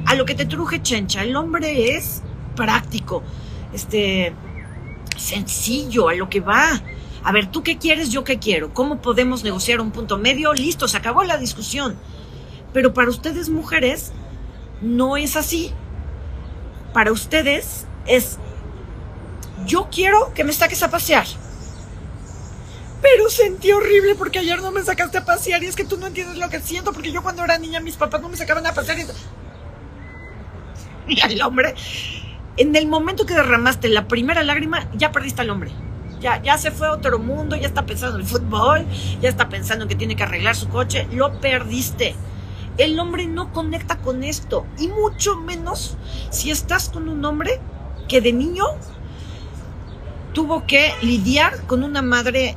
[0.07, 1.23] a lo que te truje chencha.
[1.23, 2.23] El hombre es
[2.57, 3.23] práctico,
[3.73, 4.35] este,
[5.17, 6.83] sencillo, a lo que va
[7.23, 8.11] a ver, ¿tú qué quieres?
[8.11, 8.73] Yo qué quiero.
[8.73, 10.55] ¿Cómo podemos negociar un punto medio?
[10.55, 11.97] Listo, se acabó la discusión.
[12.73, 14.13] Pero para ustedes mujeres
[14.81, 15.73] no es así.
[16.95, 18.39] Para ustedes es,
[19.67, 21.27] yo quiero que me saques a pasear.
[23.03, 26.07] Pero sentí horrible porque ayer no me sacaste a pasear y es que tú no
[26.07, 28.75] entiendes lo que siento porque yo cuando era niña mis papás no me sacaban a
[28.75, 29.05] pasear y...
[31.09, 31.75] Y al hombre,
[32.57, 35.73] en el momento que derramaste la primera lágrima, ya perdiste al hombre
[36.21, 38.87] ya, ya se fue a otro mundo, ya está pensando en el fútbol,
[39.21, 42.15] ya está pensando en que tiene que arreglar su coche, lo perdiste.
[42.79, 45.97] El hombre no conecta con esto, y mucho menos
[46.31, 47.61] si estás con un hombre
[48.09, 48.65] que de niño
[50.33, 52.57] tuvo que lidiar con una madre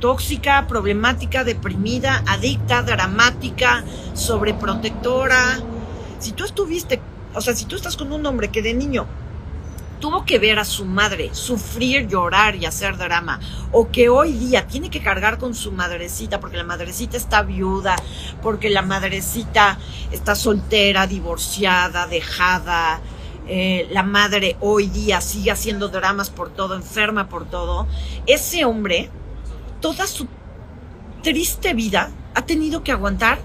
[0.00, 5.60] tóxica, problemática, deprimida, adicta, dramática, sobreprotectora.
[6.18, 7.00] Si tú estuviste,
[7.34, 9.06] o sea, si tú estás con un hombre que de niño
[10.00, 13.40] tuvo que ver a su madre sufrir, llorar y hacer drama,
[13.72, 17.96] o que hoy día tiene que cargar con su madrecita porque la madrecita está viuda,
[18.42, 19.78] porque la madrecita
[20.10, 23.00] está soltera, divorciada, dejada,
[23.48, 27.86] eh, la madre hoy día sigue haciendo dramas por todo, enferma por todo,
[28.26, 29.10] ese hombre,
[29.80, 30.26] toda su
[31.22, 33.38] triste vida, ha tenido que aguantar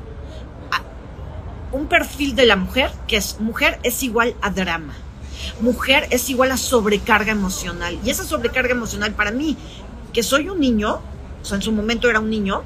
[1.71, 4.93] un perfil de la mujer que es mujer es igual a drama
[5.59, 7.99] mujer es igual a sobrecarga emocional.
[8.03, 9.57] Y esa sobrecarga emocional para mí,
[10.13, 11.01] que soy un niño,
[11.41, 12.63] o sea, en su momento era un niño,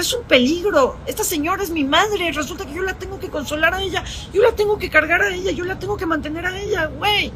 [0.00, 0.96] es un peligro.
[1.06, 2.32] Esta señora es mi madre.
[2.32, 4.02] Resulta que yo la tengo que consolar a ella.
[4.32, 5.50] Yo la tengo que cargar a ella.
[5.52, 7.32] Yo la tengo que mantener a ella, güey.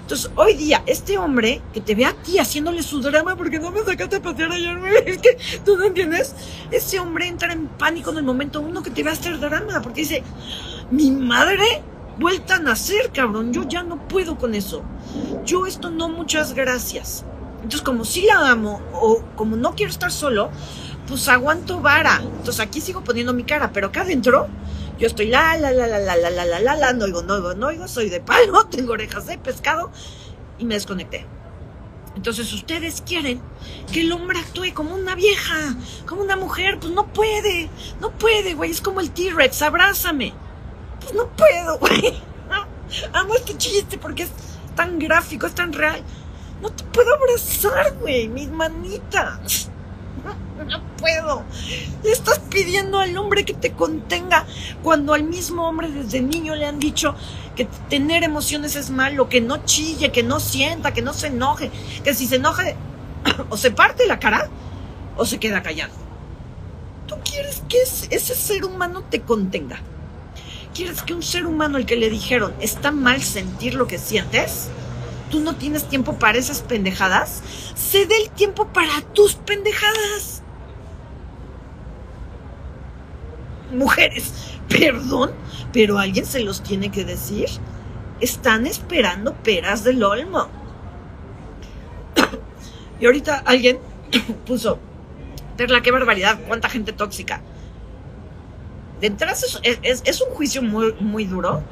[0.00, 3.70] Entonces, hoy día, este hombre que te ve a ti haciéndole su drama porque no
[3.70, 6.34] me sacaste a pasear ayer, es que tú no entiendes.
[6.70, 9.82] Ese hombre entra en pánico en el momento uno que te ve a hacer drama
[9.82, 10.22] porque dice,
[10.90, 11.82] mi madre
[12.18, 13.52] vuelta a nacer, cabrón.
[13.52, 14.82] Yo ya no puedo con eso.
[15.44, 17.24] Yo esto no, muchas gracias.
[17.56, 20.50] Entonces, como sí la amo o como no quiero estar solo,
[21.06, 22.20] pues aguanto vara.
[22.22, 24.48] Entonces aquí sigo poniendo mi cara, pero acá adentro
[24.98, 27.54] yo estoy la, la, la, la, la, la, la, la, la, no oigo, no oigo,
[27.54, 29.90] no oigo, soy de palo, tengo orejas de pescado
[30.58, 31.26] y me desconecté.
[32.16, 33.40] Entonces ustedes quieren
[33.92, 38.54] que el hombre actúe como una vieja, como una mujer, pues no puede, no puede,
[38.54, 40.34] güey, es como el T-Rex, abrázame
[41.14, 42.20] no puedo, güey.
[43.12, 44.30] Amo este chiste porque es
[44.74, 46.02] tan gráfico, es tan real.
[46.60, 49.70] No te puedo abrazar, güey, mis manitas.
[50.66, 51.44] No, puedo.
[52.02, 54.44] Le estás pidiendo al hombre que te contenga
[54.82, 57.14] cuando al mismo hombre desde niño le han dicho
[57.54, 61.70] que tener emociones es malo, que no chille, que no sienta, que no se enoje,
[62.02, 62.76] que si se enoje
[63.50, 64.48] o se parte la cara
[65.16, 65.92] o se queda callado.
[67.06, 69.80] Tú quieres que ese ser humano te contenga
[70.78, 74.68] quieres que un ser humano al que le dijeron está mal sentir lo que sientes?
[75.28, 77.42] ¿Tú no tienes tiempo para esas pendejadas?
[77.74, 80.44] Se dé el tiempo para tus pendejadas.
[83.72, 84.32] Mujeres,
[84.68, 85.32] perdón,
[85.72, 87.48] pero alguien se los tiene que decir.
[88.20, 90.46] Están esperando peras del olmo.
[93.00, 93.80] y ahorita alguien
[94.46, 94.78] puso,
[95.56, 97.42] Terla, qué barbaridad, cuánta gente tóxica
[99.00, 101.62] de entrada es, un juicio muy, muy duro,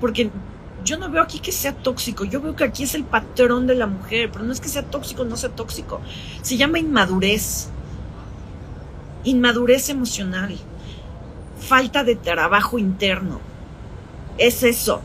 [0.00, 0.30] porque
[0.84, 3.74] yo no veo aquí que sea tóxico, yo veo que aquí es el patrón de
[3.74, 6.00] la mujer, pero no es que sea tóxico, no sea tóxico,
[6.42, 7.68] se llama inmadurez,
[9.24, 10.56] inmadurez emocional,
[11.58, 13.40] falta de trabajo interno,
[14.38, 15.00] es eso.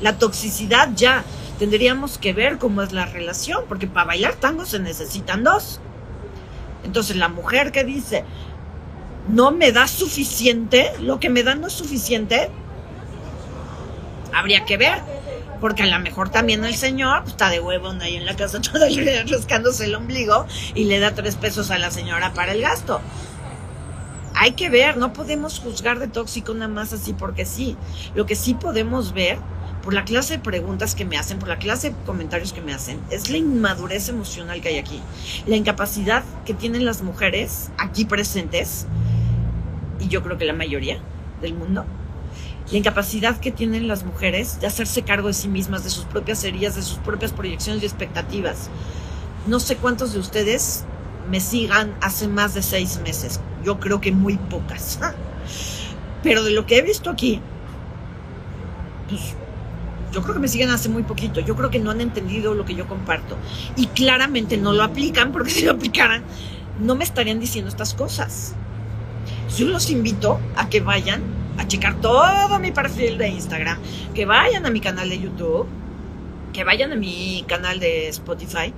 [0.00, 1.24] La toxicidad ya
[1.58, 5.80] tendríamos que ver cómo es la relación, porque para bailar tango se necesitan dos.
[6.84, 8.24] Entonces la mujer que dice,
[9.28, 12.50] no me da suficiente, lo que me da no es suficiente,
[14.32, 15.00] habría que ver.
[15.60, 18.60] Porque a lo mejor también el señor pues, está de huevo ahí en la casa
[18.60, 22.52] todo el día rascándose el ombligo y le da tres pesos a la señora para
[22.52, 23.00] el gasto.
[24.34, 27.74] Hay que ver, no podemos juzgar de tóxico nada más así porque sí.
[28.14, 29.38] Lo que sí podemos ver,
[29.86, 32.74] por la clase de preguntas que me hacen, por la clase de comentarios que me
[32.74, 35.00] hacen, es la inmadurez emocional que hay aquí.
[35.46, 38.88] La incapacidad que tienen las mujeres aquí presentes
[40.00, 40.98] y yo creo que la mayoría
[41.40, 41.84] del mundo,
[42.72, 46.42] la incapacidad que tienen las mujeres de hacerse cargo de sí mismas, de sus propias
[46.42, 48.70] heridas, de sus propias proyecciones y expectativas.
[49.46, 50.82] No sé cuántos de ustedes
[51.30, 53.38] me sigan hace más de seis meses.
[53.64, 54.98] Yo creo que muy pocas.
[56.24, 57.40] Pero de lo que he visto aquí,
[59.08, 59.36] pues
[60.16, 61.40] yo creo que me siguen hace muy poquito.
[61.40, 63.36] Yo creo que no han entendido lo que yo comparto.
[63.76, 66.24] Y claramente no lo aplican, porque si lo aplicaran,
[66.80, 68.54] no me estarían diciendo estas cosas.
[69.54, 71.20] Yo los invito a que vayan
[71.58, 73.76] a checar todo mi perfil de Instagram,
[74.14, 75.66] que vayan a mi canal de YouTube,
[76.54, 78.72] que vayan a mi canal de Spotify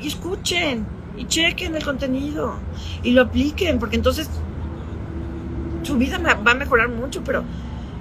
[0.00, 2.60] y escuchen y chequen el contenido
[3.02, 4.30] y lo apliquen, porque entonces
[5.82, 7.42] su vida va a mejorar mucho, pero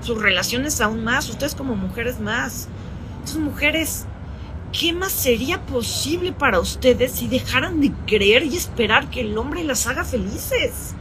[0.06, 2.68] sus relaciones aún más, ustedes como mujeres más.
[3.14, 4.06] Entonces, mujeres,
[4.72, 9.64] ¿qué más sería posible para ustedes si dejaran de creer y esperar que el hombre
[9.64, 10.94] las haga felices?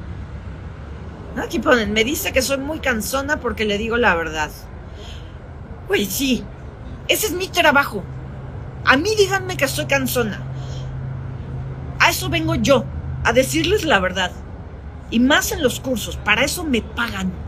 [1.36, 4.50] Aquí ponen, me dice que soy muy cansona porque le digo la verdad.
[5.86, 6.42] Güey, sí,
[7.08, 8.02] ese es mi trabajo.
[8.86, 10.40] A mí díganme que soy cansona.
[11.98, 12.86] A eso vengo yo,
[13.22, 14.30] a decirles la verdad.
[15.10, 17.43] Y más en los cursos, para eso me pagan.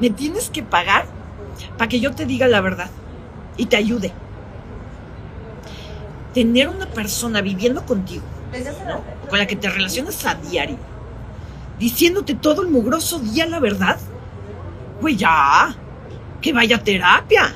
[0.00, 1.06] Me tienes que pagar
[1.76, 2.90] para que yo te diga la verdad
[3.56, 4.12] y te ayude.
[6.34, 8.22] Tener una persona viviendo contigo,
[9.28, 10.76] con la que te relacionas a diario,
[11.78, 13.98] diciéndote todo el mugroso día la verdad.
[15.00, 15.74] Güey, ya.
[16.40, 17.52] que vaya a terapia.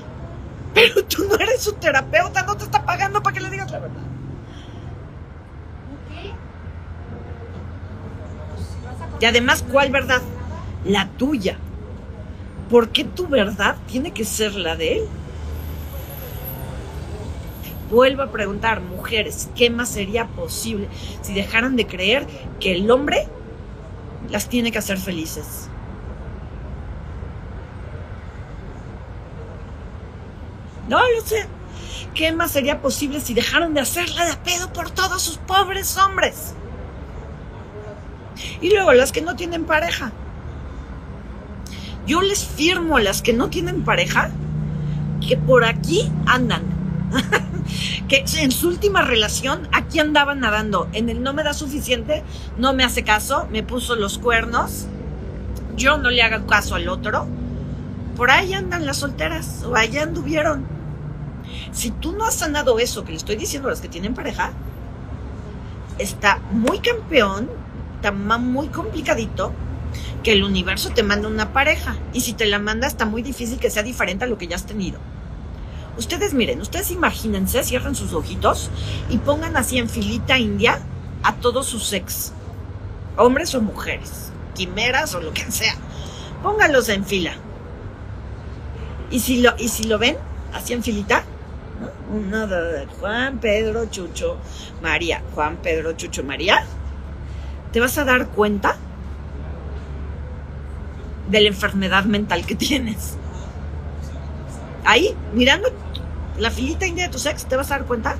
[0.75, 3.79] Pero tú no eres su terapeuta, no te está pagando para que le digas la
[3.79, 4.03] verdad.
[9.21, 10.21] Y además, ¿cuál verdad?
[10.85, 11.57] La tuya.
[12.69, 15.09] ¿Por qué tu verdad tiene que ser la de él?
[17.91, 20.89] Vuelvo a preguntar, mujeres, ¿qué más sería posible
[21.23, 22.27] si dejaran de creer
[22.59, 23.29] que el hombre
[24.31, 25.69] las tiene que hacer felices?
[30.89, 31.47] No lo sé.
[32.15, 36.55] ¿Qué más sería posible si dejaran de hacerla de pedo por todos sus pobres hombres?
[38.61, 40.13] Y luego las que no tienen pareja.
[42.07, 44.31] Yo les firmo a las que no tienen pareja
[45.27, 46.63] que por aquí andan.
[48.09, 50.89] que en su última relación aquí andaban nadando.
[50.93, 52.23] En el no me da suficiente,
[52.59, 54.87] no me hace caso, me puso los cuernos.
[55.77, 57.27] Yo no le hago caso al otro.
[58.17, 60.67] Por ahí andan las solteras o allá anduvieron.
[61.73, 64.53] Si tú no has sanado eso que le estoy diciendo a las que tienen pareja,
[65.99, 67.49] está muy campeón,
[67.97, 69.53] está muy complicadito
[70.25, 71.97] que el universo te manda una pareja.
[72.13, 74.57] Y si te la manda, está muy difícil que sea diferente a lo que ya
[74.57, 74.99] has tenido.
[75.97, 78.71] Ustedes miren, ustedes imagínense, cierren sus ojitos
[79.11, 80.81] y pongan así en filita india
[81.23, 82.33] a todos sus ex,
[83.17, 85.77] hombres o mujeres, quimeras o lo que sea.
[86.43, 87.35] Pónganlos en fila.
[89.11, 90.17] Y si lo, y si lo ven,
[90.53, 91.23] así en filita,
[92.13, 94.39] uno de Juan, Pedro, Chucho,
[94.83, 96.65] María, Juan, Pedro, Chucho, María,
[97.73, 98.77] te vas a dar cuenta
[101.29, 103.17] de la enfermedad mental que tienes.
[104.85, 105.69] Ahí, mirando
[106.39, 108.17] la filita india de tu ex, te vas a dar cuenta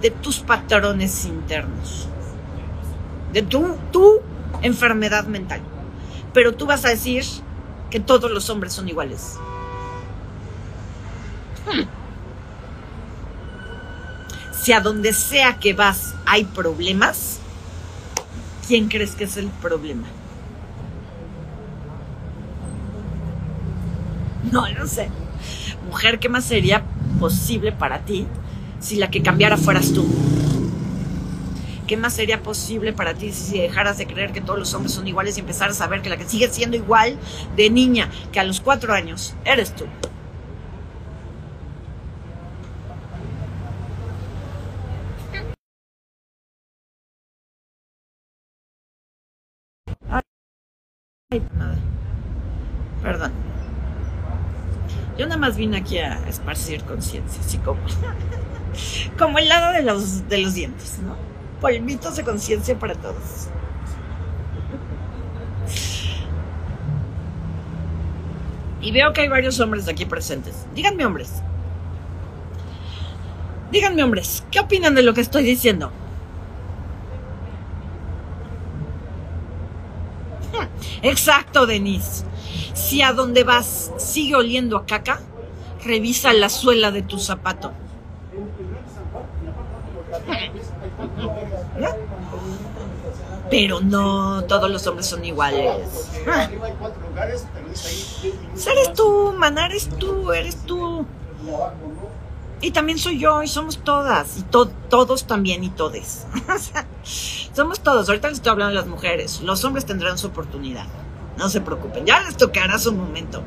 [0.00, 2.08] de tus patrones internos,
[3.32, 4.20] de tu, tu
[4.62, 5.60] enfermedad mental.
[6.32, 7.24] Pero tú vas a decir
[7.90, 9.36] que todos los hombres son iguales.
[11.66, 11.84] Hmm.
[14.52, 17.38] Si a donde sea que vas hay problemas,
[18.66, 20.06] ¿quién crees que es el problema?
[24.52, 25.08] No lo sé.
[25.86, 26.84] Mujer, ¿qué más sería
[27.18, 28.26] posible para ti
[28.80, 30.06] si la que cambiara fueras tú?
[31.86, 35.06] ¿Qué más sería posible para ti si dejaras de creer que todos los hombres son
[35.06, 37.16] iguales y empezaras a ver que la que sigue siendo igual
[37.54, 39.84] de niña que a los cuatro años eres tú?
[51.30, 51.76] Nada.
[53.02, 53.55] Perdón.
[55.18, 57.80] Yo nada más vine aquí a esparcir conciencia, así como,
[59.18, 61.16] como el lado de los, de los dientes, ¿no?
[61.60, 63.48] Polvitos de conciencia para todos.
[68.82, 70.66] Y veo que hay varios hombres aquí presentes.
[70.74, 71.42] Díganme, hombres.
[73.72, 75.90] Díganme, hombres, ¿qué opinan de lo que estoy diciendo?
[81.02, 82.24] Exacto, Denise.
[82.74, 85.20] Si a donde vas sigue oliendo a caca,
[85.84, 87.72] revisa la suela de tu zapato.
[93.50, 96.10] Pero no, todos los hombres son iguales.
[98.66, 101.06] Eres tú, maná, eres tú, eres tú.
[102.60, 106.26] Y también soy yo, y somos todas, y todos también, y todes.
[107.52, 108.08] somos todos.
[108.08, 109.42] Ahorita les estoy hablando de las mujeres.
[109.42, 110.86] Los hombres tendrán su oportunidad.
[111.36, 113.42] No se preocupen, ya les tocará su momento.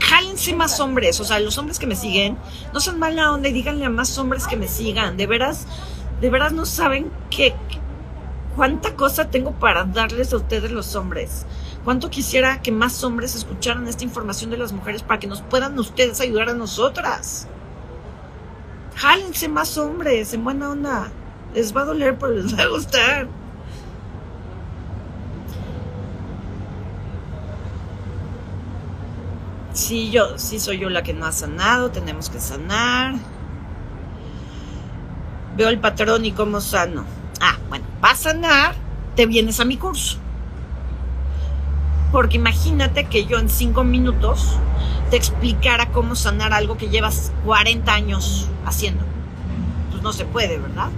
[0.00, 2.38] Jálense más hombres, o sea, los hombres que me siguen,
[2.72, 5.16] no son mala onda y díganle a más hombres que me sigan.
[5.16, 5.66] De veras,
[6.20, 7.54] de veras no saben qué,
[8.56, 11.44] cuánta cosa tengo para darles a ustedes los hombres.
[11.84, 15.78] Cuánto quisiera que más hombres escucharan esta información de las mujeres para que nos puedan
[15.78, 17.46] ustedes ayudar a nosotras.
[18.96, 21.12] Jálense más hombres, en buena onda.
[21.54, 23.28] Les va a doler, pero les va a gustar.
[29.78, 33.14] Sí, yo, sí soy yo la que no ha sanado, tenemos que sanar.
[35.56, 37.04] Veo el patrón y cómo sano.
[37.40, 38.74] Ah, bueno, va a sanar,
[39.14, 40.18] te vienes a mi curso.
[42.12, 44.56] Porque imagínate que yo en cinco minutos
[45.10, 49.04] te explicara cómo sanar algo que llevas 40 años haciendo.
[49.90, 50.90] Pues no se puede, ¿verdad?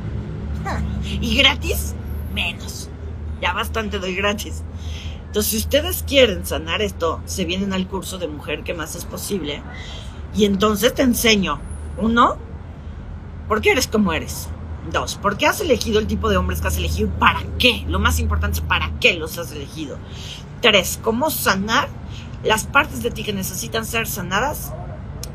[1.20, 1.94] Y gratis,
[2.34, 2.88] menos.
[3.40, 4.62] Ya bastante doy gratis.
[5.30, 9.04] Entonces, si ustedes quieren sanar esto, se vienen al curso de mujer que más es
[9.04, 9.62] posible.
[10.34, 11.60] Y entonces te enseño,
[11.98, 12.36] uno,
[13.46, 14.48] ¿por qué eres como eres?
[14.90, 17.10] Dos, ¿por qué has elegido el tipo de hombres que has elegido?
[17.10, 17.84] ¿Para qué?
[17.86, 19.98] Lo más importante es para qué los has elegido.
[20.60, 21.88] Tres, ¿cómo sanar
[22.42, 24.72] las partes de ti que necesitan ser sanadas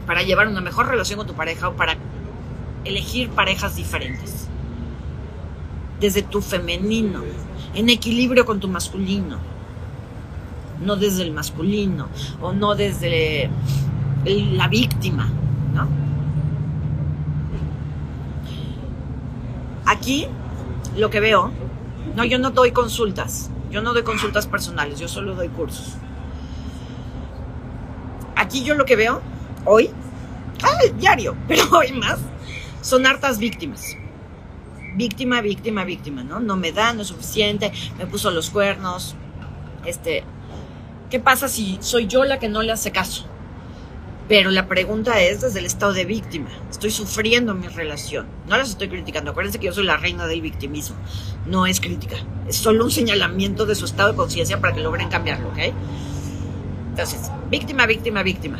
[0.05, 1.95] para llevar una mejor relación con tu pareja o para
[2.83, 4.47] elegir parejas diferentes.
[5.99, 7.23] Desde tu femenino,
[7.73, 9.54] en equilibrio con tu masculino,
[10.81, 12.09] no desde el masculino
[12.41, 13.49] o no desde
[14.25, 15.29] la víctima,
[15.73, 15.87] ¿no?
[19.85, 20.27] Aquí
[20.97, 21.51] lo que veo,
[22.15, 25.95] no, yo no doy consultas, yo no doy consultas personales, yo solo doy cursos.
[28.35, 29.21] Aquí yo lo que veo
[29.65, 29.91] hoy,
[30.63, 32.19] ah, diario, pero hoy más,
[32.81, 33.95] son hartas víctimas.
[34.95, 36.39] Víctima, víctima, víctima, ¿no?
[36.39, 39.15] No me da, no es suficiente, me puso los cuernos.
[39.85, 40.23] Este,
[41.09, 43.25] ¿qué pasa si soy yo la que no le hace caso?
[44.27, 46.49] Pero la pregunta es desde el estado de víctima.
[46.71, 48.25] Estoy sufriendo mi relación.
[48.47, 49.31] No las estoy criticando.
[49.31, 50.95] Acuérdense que yo soy la reina del victimismo.
[51.45, 52.15] No es crítica.
[52.47, 55.59] Es solo un señalamiento de su estado de conciencia para que logren cambiarlo, ¿ok?
[56.89, 58.59] Entonces, víctima, víctima, víctima.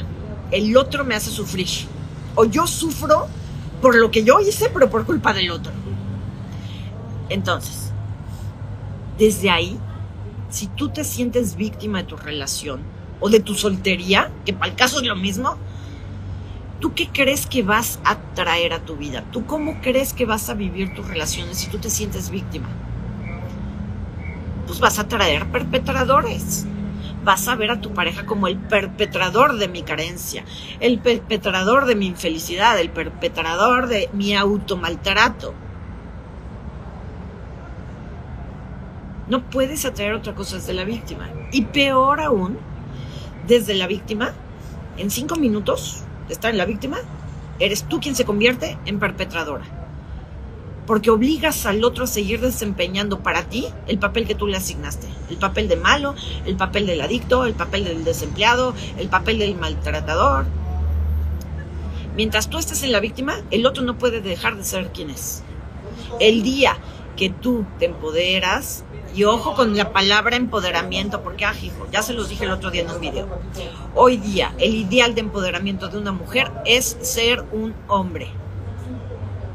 [0.51, 1.67] El otro me hace sufrir.
[2.35, 3.27] O yo sufro
[3.81, 5.71] por lo que yo hice, pero por culpa del otro.
[7.29, 7.91] Entonces,
[9.17, 9.79] desde ahí,
[10.55, 12.79] si tú te sientes víctima de tu relación,
[13.19, 15.57] o de tu soltería, que para el caso es lo mismo,
[16.79, 19.25] ¿tú qué crees que vas a traer a tu vida?
[19.31, 22.69] ¿Tú cómo crees que vas a vivir tus relaciones si tú te sientes víctima?
[24.65, 26.65] Pues vas a traer perpetradores.
[27.25, 30.45] Vas a ver a tu pareja como el perpetrador de mi carencia,
[30.79, 35.53] el perpetrador de mi infelicidad, el perpetrador de mi automaltrato.
[39.27, 41.29] No puedes atraer otra cosa desde la víctima.
[41.51, 42.57] Y peor aún,
[43.47, 44.33] desde la víctima,
[44.97, 46.97] en cinco minutos de estar en la víctima,
[47.59, 49.65] eres tú quien se convierte en perpetradora.
[50.85, 55.07] Porque obligas al otro a seguir desempeñando para ti el papel que tú le asignaste.
[55.31, 56.13] El papel de malo,
[56.45, 60.45] el papel del adicto, el papel del desempleado, el papel del maltratador.
[62.15, 65.43] Mientras tú estés en la víctima, el otro no puede dejar de ser quien es.
[66.19, 66.77] El día
[67.17, 68.84] que tú te empoderas,
[69.15, 72.69] y ojo con la palabra empoderamiento, porque, ah, hijo, ya se los dije el otro
[72.69, 73.27] día en un video.
[73.95, 78.27] Hoy día, el ideal de empoderamiento de una mujer es ser un hombre.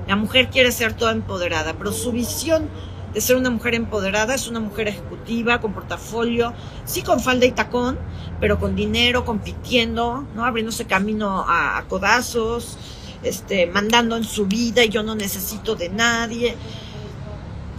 [0.09, 2.71] La mujer quiere ser toda empoderada, pero su visión
[3.13, 6.55] de ser una mujer empoderada es una mujer ejecutiva, con portafolio,
[6.87, 7.99] sí con falda y tacón,
[8.41, 10.45] pero con dinero, compitiendo, ¿no?
[10.47, 12.79] Abriéndose camino a, a codazos,
[13.23, 16.57] este, mandando en su vida y yo no necesito de nadie.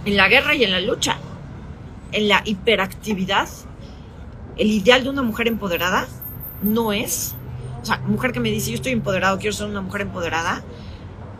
[0.05, 1.17] En la guerra y en la lucha
[2.11, 3.47] en la hiperactividad,
[4.57, 6.07] el ideal de una mujer empoderada
[6.61, 7.35] no es,
[7.81, 10.63] o sea, mujer que me dice, yo estoy empoderado, quiero ser una mujer empoderada,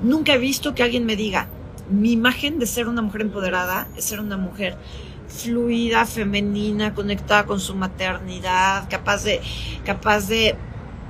[0.02, 1.48] nunca he visto que alguien me diga,
[1.90, 4.78] mi imagen de ser una mujer empoderada es ser una mujer
[5.28, 9.42] fluida, femenina, conectada con su maternidad, capaz de,
[9.86, 10.56] capaz de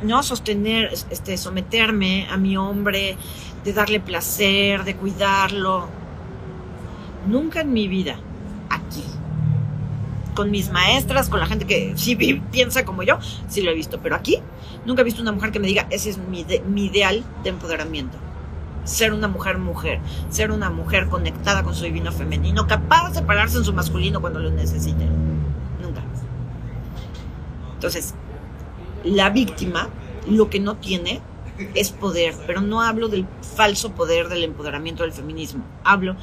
[0.03, 3.17] no sostener, este, someterme a mi hombre,
[3.63, 5.87] de darle placer, de cuidarlo.
[7.27, 8.19] Nunca en mi vida,
[8.69, 9.03] aquí,
[10.41, 13.99] con mis maestras, con la gente que sí piensa como yo, sí lo he visto.
[14.01, 14.39] Pero aquí
[14.87, 18.17] nunca he visto una mujer que me diga, ese es mi, mi ideal de empoderamiento.
[18.83, 19.99] Ser una mujer mujer,
[20.31, 24.39] ser una mujer conectada con su divino femenino, capaz de pararse en su masculino cuando
[24.39, 25.05] lo necesite.
[25.79, 26.01] Nunca.
[27.75, 28.15] Entonces,
[29.03, 29.89] la víctima
[30.27, 31.21] lo que no tiene
[31.75, 36.15] es poder, pero no hablo del falso poder del empoderamiento del feminismo, hablo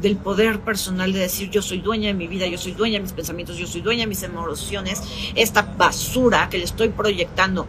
[0.00, 3.02] del poder personal de decir yo soy dueña de mi vida, yo soy dueña de
[3.02, 5.02] mis pensamientos, yo soy dueña de mis emociones,
[5.34, 7.66] esta basura que le estoy proyectando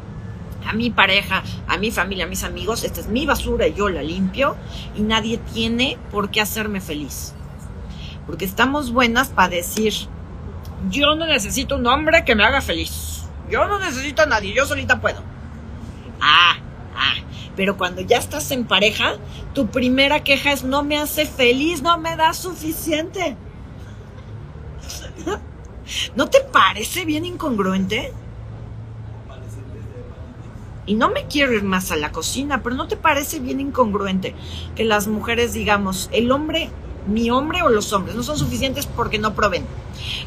[0.68, 3.90] a mi pareja, a mi familia, a mis amigos, esta es mi basura y yo
[3.90, 4.56] la limpio
[4.96, 7.34] y nadie tiene por qué hacerme feliz.
[8.28, 9.94] Porque estamos buenas para decir,
[10.90, 13.24] yo no necesito un hombre que me haga feliz.
[13.50, 15.24] Yo no necesito a nadie, yo solita puedo.
[16.22, 16.58] Ah,
[17.60, 19.18] pero cuando ya estás en pareja,
[19.53, 23.36] tu primera queja es no me hace feliz, no me da suficiente.
[26.16, 28.14] ¿No te parece bien incongruente?
[30.86, 34.36] Y no me quiero ir más a la cocina, pero ¿no te parece bien incongruente
[34.78, 36.70] que las mujeres digamos, el hombre,
[37.07, 39.66] mi hombre o los hombres no son suficientes porque no proveen?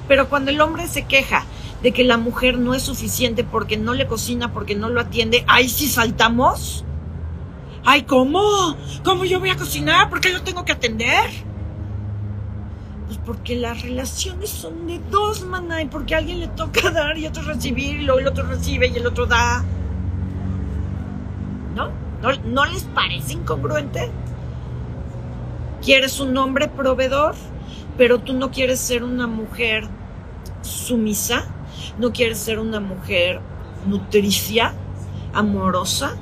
[0.07, 1.47] Pero cuando el hombre se queja
[1.83, 5.47] de que la mujer no es suficiente porque no le cocina, porque no lo atiende,
[5.49, 6.85] ahí sí saltamos.
[7.85, 8.76] Ay, ¿cómo?
[9.05, 10.09] ¿Cómo yo voy a cocinar?
[10.09, 11.30] ¿Por qué lo tengo que atender?
[13.07, 17.18] Pues porque las relaciones son de dos, maná, y porque a alguien le toca dar
[17.18, 19.64] y otro recibir, y luego el otro recibe y el otro da.
[21.74, 21.89] ¿No?
[22.22, 24.11] ¿No, ¿No les parece incongruente?
[25.85, 27.35] Quieres un hombre proveedor,
[27.99, 29.89] pero tú no quieres ser una mujer
[30.61, 31.47] sumisa,
[31.99, 33.41] no quieres ser una mujer
[33.89, 34.72] nutricia,
[35.35, 36.16] amorosa,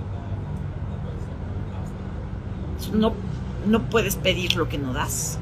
[2.93, 3.15] no,
[3.67, 5.39] no puedes pedir lo que no das.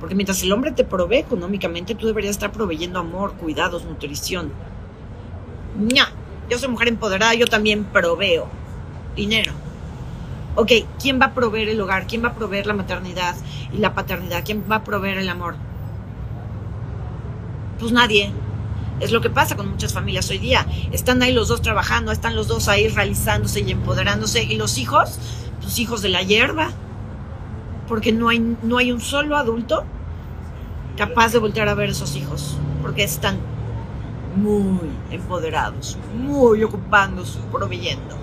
[0.00, 4.52] Porque mientras el hombre te provee económicamente, tú deberías estar proveyendo amor, cuidados, nutrición.
[5.78, 6.12] ¡Nya!
[6.48, 8.48] Yo soy mujer empoderada, yo también proveo
[9.16, 9.52] dinero.
[10.54, 12.06] Ok, ¿quién va a proveer el hogar?
[12.06, 13.36] ¿Quién va a proveer la maternidad
[13.72, 14.44] y la paternidad?
[14.44, 15.56] ¿Quién va a proveer el amor?
[17.78, 18.32] Pues nadie.
[19.00, 20.66] Es lo que pasa con muchas familias hoy día.
[20.90, 24.42] Están ahí los dos trabajando, están los dos ahí realizándose y empoderándose.
[24.42, 25.18] Y los hijos,
[25.60, 26.70] tus hijos de la hierba.
[27.86, 29.84] Porque no hay, no hay un solo adulto
[30.96, 32.58] capaz de voltear a ver a esos hijos.
[32.82, 33.38] Porque están
[34.36, 38.16] muy empoderados, muy ocupándose, proveyendo.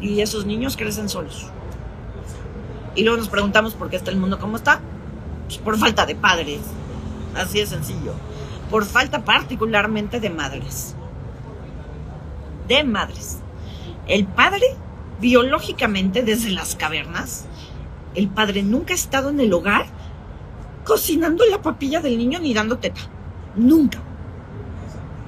[0.00, 1.46] Y esos niños crecen solos.
[2.94, 4.80] Y luego nos preguntamos por qué está el mundo como está.
[5.46, 6.60] Pues por falta de padres.
[7.36, 8.14] Así de sencillo.
[8.70, 10.94] Por falta particularmente de madres.
[12.66, 13.40] De madres.
[14.10, 14.66] El padre,
[15.20, 17.46] biológicamente, desde las cavernas,
[18.16, 19.86] el padre nunca ha estado en el hogar
[20.82, 23.02] cocinando la papilla del niño ni dando teta.
[23.54, 24.00] Nunca.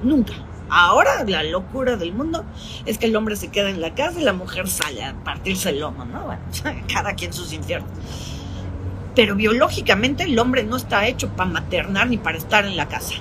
[0.03, 0.33] Nunca.
[0.69, 2.43] Ahora la locura del mundo
[2.85, 5.69] es que el hombre se queda en la casa y la mujer sale a partirse
[5.69, 6.37] el lomo, ¿no?
[6.93, 7.89] Cada quien sus infiernos.
[9.15, 13.13] Pero biológicamente el hombre no está hecho para maternar ni para estar en la casa.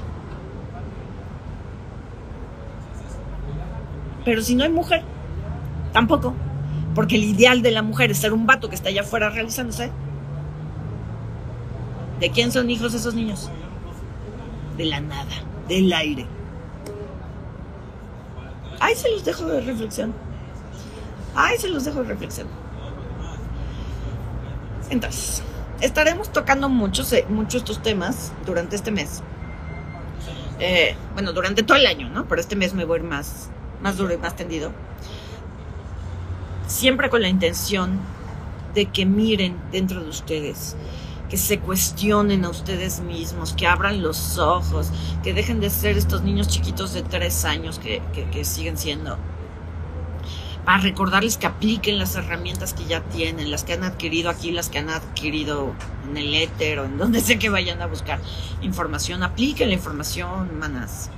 [4.24, 5.04] Pero si no hay mujer,
[5.93, 6.34] tampoco.
[6.95, 9.90] Porque el ideal de la mujer es ser un vato que está allá afuera realizándose.
[12.20, 13.51] ¿De quién son hijos esos niños?
[14.76, 15.34] De la nada,
[15.68, 16.26] del aire.
[18.78, 20.12] Ahí se los dejo de reflexión.
[21.34, 22.47] Ahí se los dejo de reflexión.
[24.90, 25.43] Entonces,
[25.80, 29.22] estaremos tocando muchos, eh, muchos estos temas durante este mes.
[30.61, 32.26] Eh, bueno, durante todo el año, ¿no?
[32.28, 33.51] Pero este mes me voy a ir más,
[33.82, 34.70] más duro y más tendido.
[36.73, 38.01] Siempre con la intención
[38.75, 40.75] de que miren dentro de ustedes,
[41.29, 44.91] que se cuestionen a ustedes mismos, que abran los ojos,
[45.23, 48.01] que dejen de ser estos niños chiquitos de tres años que,
[48.33, 49.18] que siguen siendo
[50.64, 54.70] para recordarles que apliquen las herramientas que ya tienen, las que han adquirido aquí, las
[54.70, 55.75] que han adquirido
[56.09, 58.18] en el éter o en donde sé que vayan a buscar
[58.62, 59.23] información.
[59.23, 61.11] Apliquen la información, manas.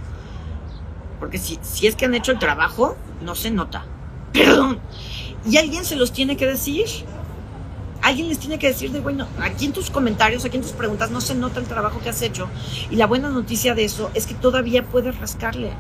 [1.21, 3.85] Porque si, si es que han hecho el trabajo, no se nota.
[4.33, 4.81] Perdón.
[5.49, 6.87] Y alguien se los tiene que decir.
[8.03, 11.11] Alguien les tiene que decir de, bueno, aquí en tus comentarios, aquí en tus preguntas
[11.11, 12.49] no se nota el trabajo que has hecho.
[12.91, 15.73] Y la buena noticia de eso es que todavía puedes rascarle.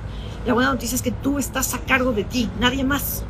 [0.47, 3.25] La buena noticia es que tú estás a cargo de ti, nadie más.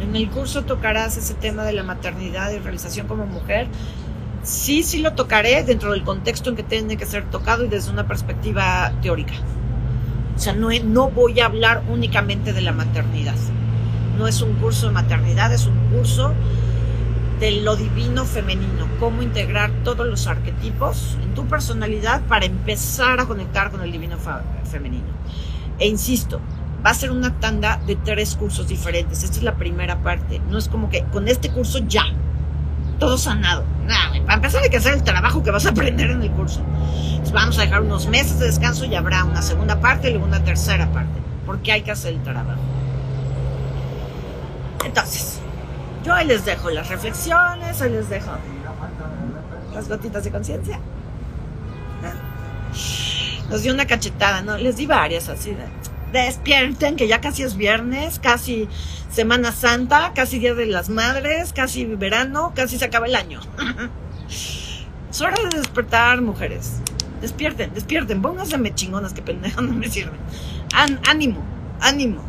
[0.00, 3.68] En el curso tocarás ese tema de la maternidad y realización como mujer.
[4.42, 7.90] Sí, sí lo tocaré dentro del contexto en que tiene que ser tocado y desde
[7.90, 9.34] una perspectiva teórica.
[10.42, 13.36] Sea, no, no voy a hablar únicamente de la maternidad.
[14.18, 16.34] No es un curso de maternidad, es un curso
[17.38, 23.26] de lo divino femenino, cómo integrar todos los arquetipos en tu personalidad para empezar a
[23.26, 24.16] conectar con el divino
[24.64, 25.06] femenino.
[25.78, 26.40] E insisto,
[26.84, 29.22] va a ser una tanda de tres cursos diferentes.
[29.22, 30.40] Esta es la primera parte.
[30.50, 32.06] No es como que con este curso ya,
[32.98, 33.62] todo sanado.
[33.86, 36.62] Nada, para empezar hay que hacer el trabajo que vas a aprender en el curso.
[37.32, 40.44] Vamos a dejar unos meses de descanso y habrá una segunda parte y luego una
[40.44, 41.20] tercera parte.
[41.46, 42.60] Porque hay que hacer el trabajo.
[44.84, 45.38] Entonces,
[46.04, 48.30] yo ahí les dejo las reflexiones, ahí les dejo
[49.72, 50.78] las gotitas de conciencia.
[53.50, 54.56] Nos dio una cachetada, ¿no?
[54.56, 55.66] Les di varias así de
[56.12, 58.68] despierten, que ya casi es viernes, casi
[59.10, 63.40] Semana Santa, casi Día de las Madres, casi verano, casi se acaba el año.
[64.28, 66.80] es hora de despertar, mujeres.
[67.22, 70.18] Despierten, despierten, pónganse chingonas que pendejas no me sirven.
[71.08, 71.40] ánimo,
[71.80, 72.20] ánimo.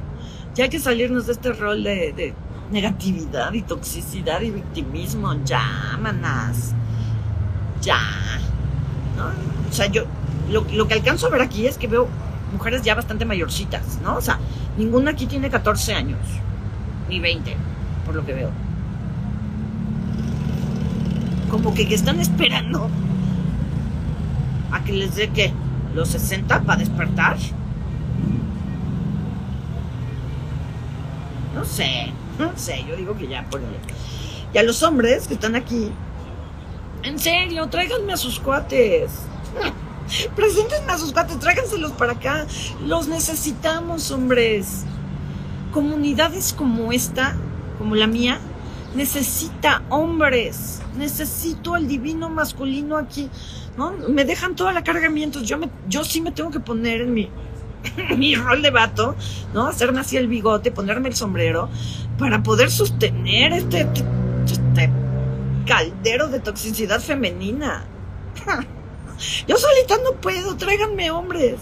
[0.55, 2.33] Ya hay que salirnos de este rol de,
[2.71, 5.33] negatividad y toxicidad y victimismo.
[5.43, 6.73] Ya, manas.
[7.81, 7.99] Ya.
[9.69, 10.03] O sea, yo
[10.51, 12.07] lo, lo que alcanzo a ver aquí es que veo
[12.53, 14.15] mujeres ya bastante mayorcitas, ¿no?
[14.15, 14.39] O sea,
[14.77, 16.19] ninguna aquí tiene 14 años,
[17.09, 17.55] ni 20,
[18.05, 18.51] por lo que veo.
[21.49, 22.89] Como que, están esperando
[24.73, 25.53] a que les dé que
[25.93, 27.37] los 60 para despertar.
[31.53, 33.61] No sé, no sé, yo digo que ya, por
[34.53, 35.91] Y a los hombres que están aquí,
[37.03, 39.11] en serio, tráiganme a sus cuates.
[40.35, 42.47] Preséntenme a sus cuates, tráiganselos para acá.
[42.85, 44.85] Los necesitamos, hombres.
[45.71, 47.35] Comunidades como esta,
[47.77, 48.39] como la mía,
[48.95, 53.29] necesita hombres, necesito al divino masculino aquí,
[53.77, 53.91] ¿no?
[54.09, 57.13] Me dejan toda la carga mientras yo, me, yo sí me tengo que poner en
[57.13, 57.29] mi,
[58.17, 59.15] mi rol de vato,
[59.53, 59.67] ¿no?
[59.67, 61.69] Hacerme así el bigote, ponerme el sombrero,
[62.17, 64.03] para poder sostener este, este,
[64.45, 64.91] este
[65.65, 67.85] caldero de toxicidad femenina.
[69.47, 71.59] Yo solita no puedo, tráiganme hombres.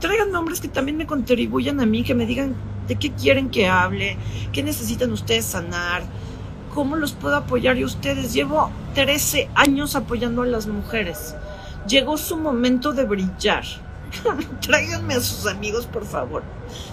[0.00, 2.54] Tráiganme hombres que también me contribuyan a mí, que me digan
[2.88, 4.16] de qué quieren que hable,
[4.52, 6.02] qué necesitan ustedes sanar,
[6.74, 7.76] cómo los puedo apoyar.
[7.78, 11.34] Y ustedes, llevo 13 años apoyando a las mujeres.
[11.88, 13.64] Llegó su momento de brillar.
[14.60, 16.42] Tráiganme a sus amigos, por favor.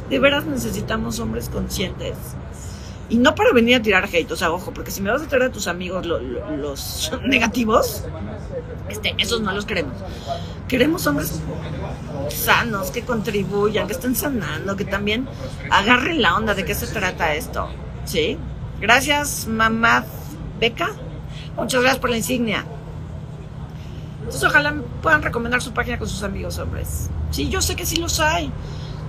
[0.09, 2.15] De veras necesitamos hombres conscientes.
[3.13, 5.43] Y no para venir a tirar hate, o ojo, porque si me vas a traer
[5.43, 8.05] a tus amigos los negativos,
[8.89, 9.93] este, esos no los queremos.
[10.67, 11.39] Queremos hombres
[12.29, 15.27] sanos, que contribuyan, que estén sanando, que también
[15.69, 17.69] agarren la onda de qué se trata esto.
[18.03, 18.39] ¿Sí?
[18.81, 20.05] Gracias, mamá
[20.59, 20.89] Beca.
[21.55, 22.65] Muchas gracias por la insignia.
[24.21, 27.11] Entonces, ojalá puedan recomendar su página con sus amigos, hombres.
[27.29, 28.51] Sí, yo sé que sí los hay.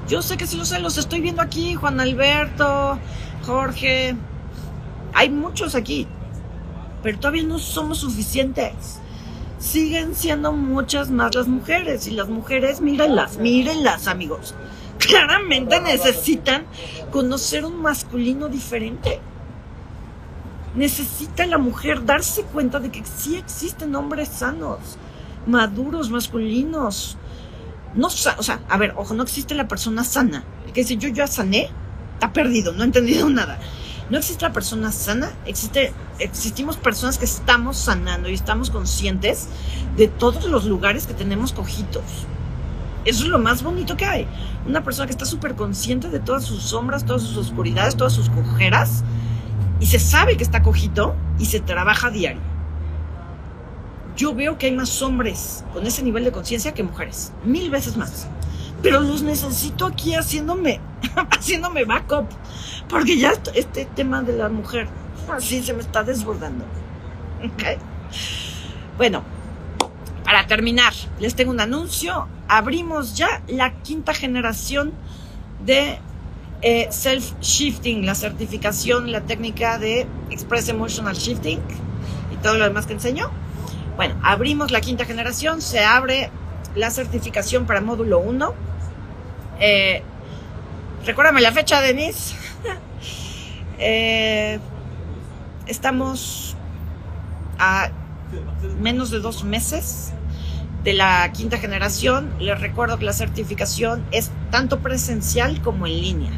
[0.08, 0.82] Yo sé que sí los hay.
[0.82, 1.74] Los estoy viendo aquí.
[1.74, 2.98] Juan Alberto,
[3.44, 4.16] Jorge.
[5.12, 6.06] Hay muchos aquí.
[7.02, 9.00] Pero todavía no somos suficientes
[9.64, 12.06] siguen siendo muchas más las mujeres.
[12.06, 14.54] Y las mujeres, mírenlas, mírenlas, amigos.
[14.98, 16.64] Claramente necesitan
[17.10, 19.20] conocer un masculino diferente.
[20.74, 24.98] Necesita la mujer darse cuenta de que sí existen hombres sanos,
[25.46, 27.16] maduros, masculinos.
[27.94, 30.44] No, o sea, a ver, ojo, no existe la persona sana.
[30.66, 31.70] El que dice yo ya sané,
[32.14, 33.58] está perdido, no ha entendido nada.
[34.10, 39.48] No existe la persona sana, existe, existimos personas que estamos sanando y estamos conscientes
[39.96, 42.02] de todos los lugares que tenemos cojitos.
[43.04, 44.26] Eso es lo más bonito que hay.
[44.66, 48.30] Una persona que está súper consciente de todas sus sombras, todas sus oscuridades, todas sus
[48.30, 49.04] cojeras,
[49.80, 52.40] y se sabe que está cojito y se trabaja diario.
[54.16, 57.96] Yo veo que hay más hombres con ese nivel de conciencia que mujeres, mil veces
[57.96, 58.28] más.
[58.84, 60.78] Pero los necesito aquí haciéndome,
[61.30, 62.28] haciéndome backup
[62.88, 64.86] porque ya este tema de la mujer
[65.32, 66.64] así se me está desbordando.
[68.96, 69.24] Bueno,
[70.22, 72.28] para terminar, les tengo un anuncio.
[72.46, 74.92] Abrimos ya la quinta generación
[75.66, 75.98] de
[76.62, 81.58] eh, self-shifting, la certificación, la técnica de Express Emotional Shifting
[82.32, 83.30] y todo lo demás que enseño.
[83.96, 86.30] Bueno, abrimos la quinta generación, se abre
[86.76, 88.54] la certificación para módulo 1.
[89.60, 90.02] Eh,
[91.04, 92.34] recuérdame la fecha, Denise.
[93.76, 94.60] Eh,
[95.66, 96.56] estamos
[97.58, 97.90] a
[98.80, 100.12] menos de dos meses
[100.84, 102.32] de la quinta generación.
[102.38, 106.30] Les recuerdo que la certificación es tanto presencial como en línea.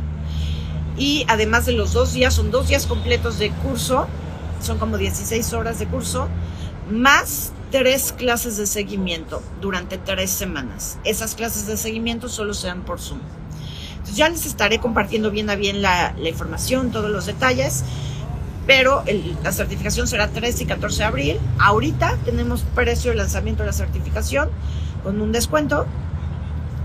[0.96, 4.06] Y además de los dos días, son dos días completos de curso,
[4.62, 6.28] son como 16 horas de curso,
[6.90, 10.98] más tres clases de seguimiento durante tres semanas.
[11.04, 13.20] Esas clases de seguimiento solo se dan por Zoom
[14.14, 17.84] ya les estaré compartiendo bien a bien la, información, todos los detalles.
[18.66, 19.04] Pero
[19.44, 21.38] la certificación será 13 y 14 de abril.
[21.58, 24.48] Ahorita tenemos precio de lanzamiento de la certificación
[25.04, 25.86] con un descuento.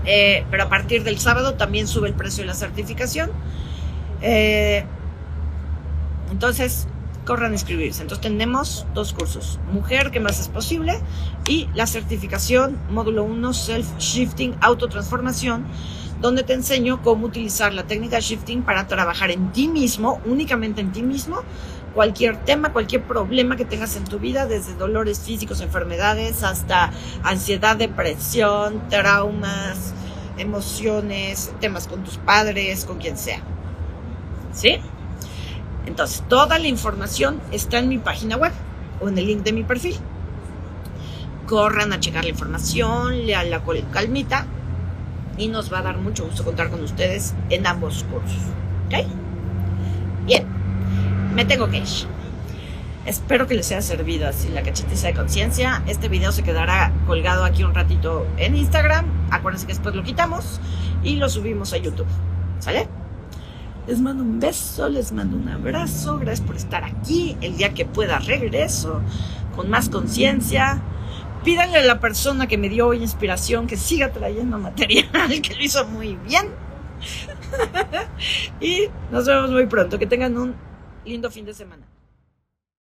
[0.04, 3.30] Eh, pero a partir del sábado también sube el precio de la certificación.
[4.20, 4.84] Eh,
[6.30, 6.86] entonces,
[7.24, 8.02] corran a inscribirse.
[8.02, 9.58] Entonces tenemos dos cursos.
[9.72, 11.00] Mujer, que más es posible?
[11.46, 15.66] Y la certificación módulo 1, Self Shifting, Autotransformación
[16.22, 20.92] donde te enseño cómo utilizar la técnica shifting para trabajar en ti mismo, únicamente en
[20.92, 21.42] ti mismo,
[21.94, 26.92] cualquier tema, cualquier problema que tengas en tu vida, desde dolores físicos, enfermedades, hasta
[27.24, 29.92] ansiedad, depresión, traumas,
[30.38, 33.40] emociones, temas con tus padres, con quien sea.
[34.52, 34.80] ¿Sí?
[35.86, 38.52] Entonces, toda la información está en mi página web
[39.00, 39.96] o en el link de mi perfil.
[41.46, 44.46] Corran a checar la información, leanla con calmita
[45.36, 48.38] y nos va a dar mucho gusto contar con ustedes en ambos cursos.
[48.86, 49.06] ¿Ok?
[50.26, 50.46] Bien,
[51.34, 51.88] me tengo que ir.
[53.04, 55.82] Espero que les haya servido así la cachetiza de conciencia.
[55.88, 59.06] Este video se quedará colgado aquí un ratito en Instagram.
[59.30, 60.60] Acuérdense que después lo quitamos
[61.02, 62.06] y lo subimos a YouTube.
[62.60, 63.01] ¿Sale?
[63.86, 66.18] Les mando un beso, les mando un abrazo.
[66.18, 67.36] Gracias por estar aquí.
[67.40, 69.00] El día que pueda regreso
[69.56, 70.82] con más conciencia
[71.44, 75.08] Pídanle a la persona que me dio hoy inspiración que siga trayendo material,
[75.42, 76.48] que lo hizo muy bien.
[78.60, 79.98] y nos vemos muy pronto.
[79.98, 80.54] Que tengan un
[81.04, 81.84] lindo fin de semana.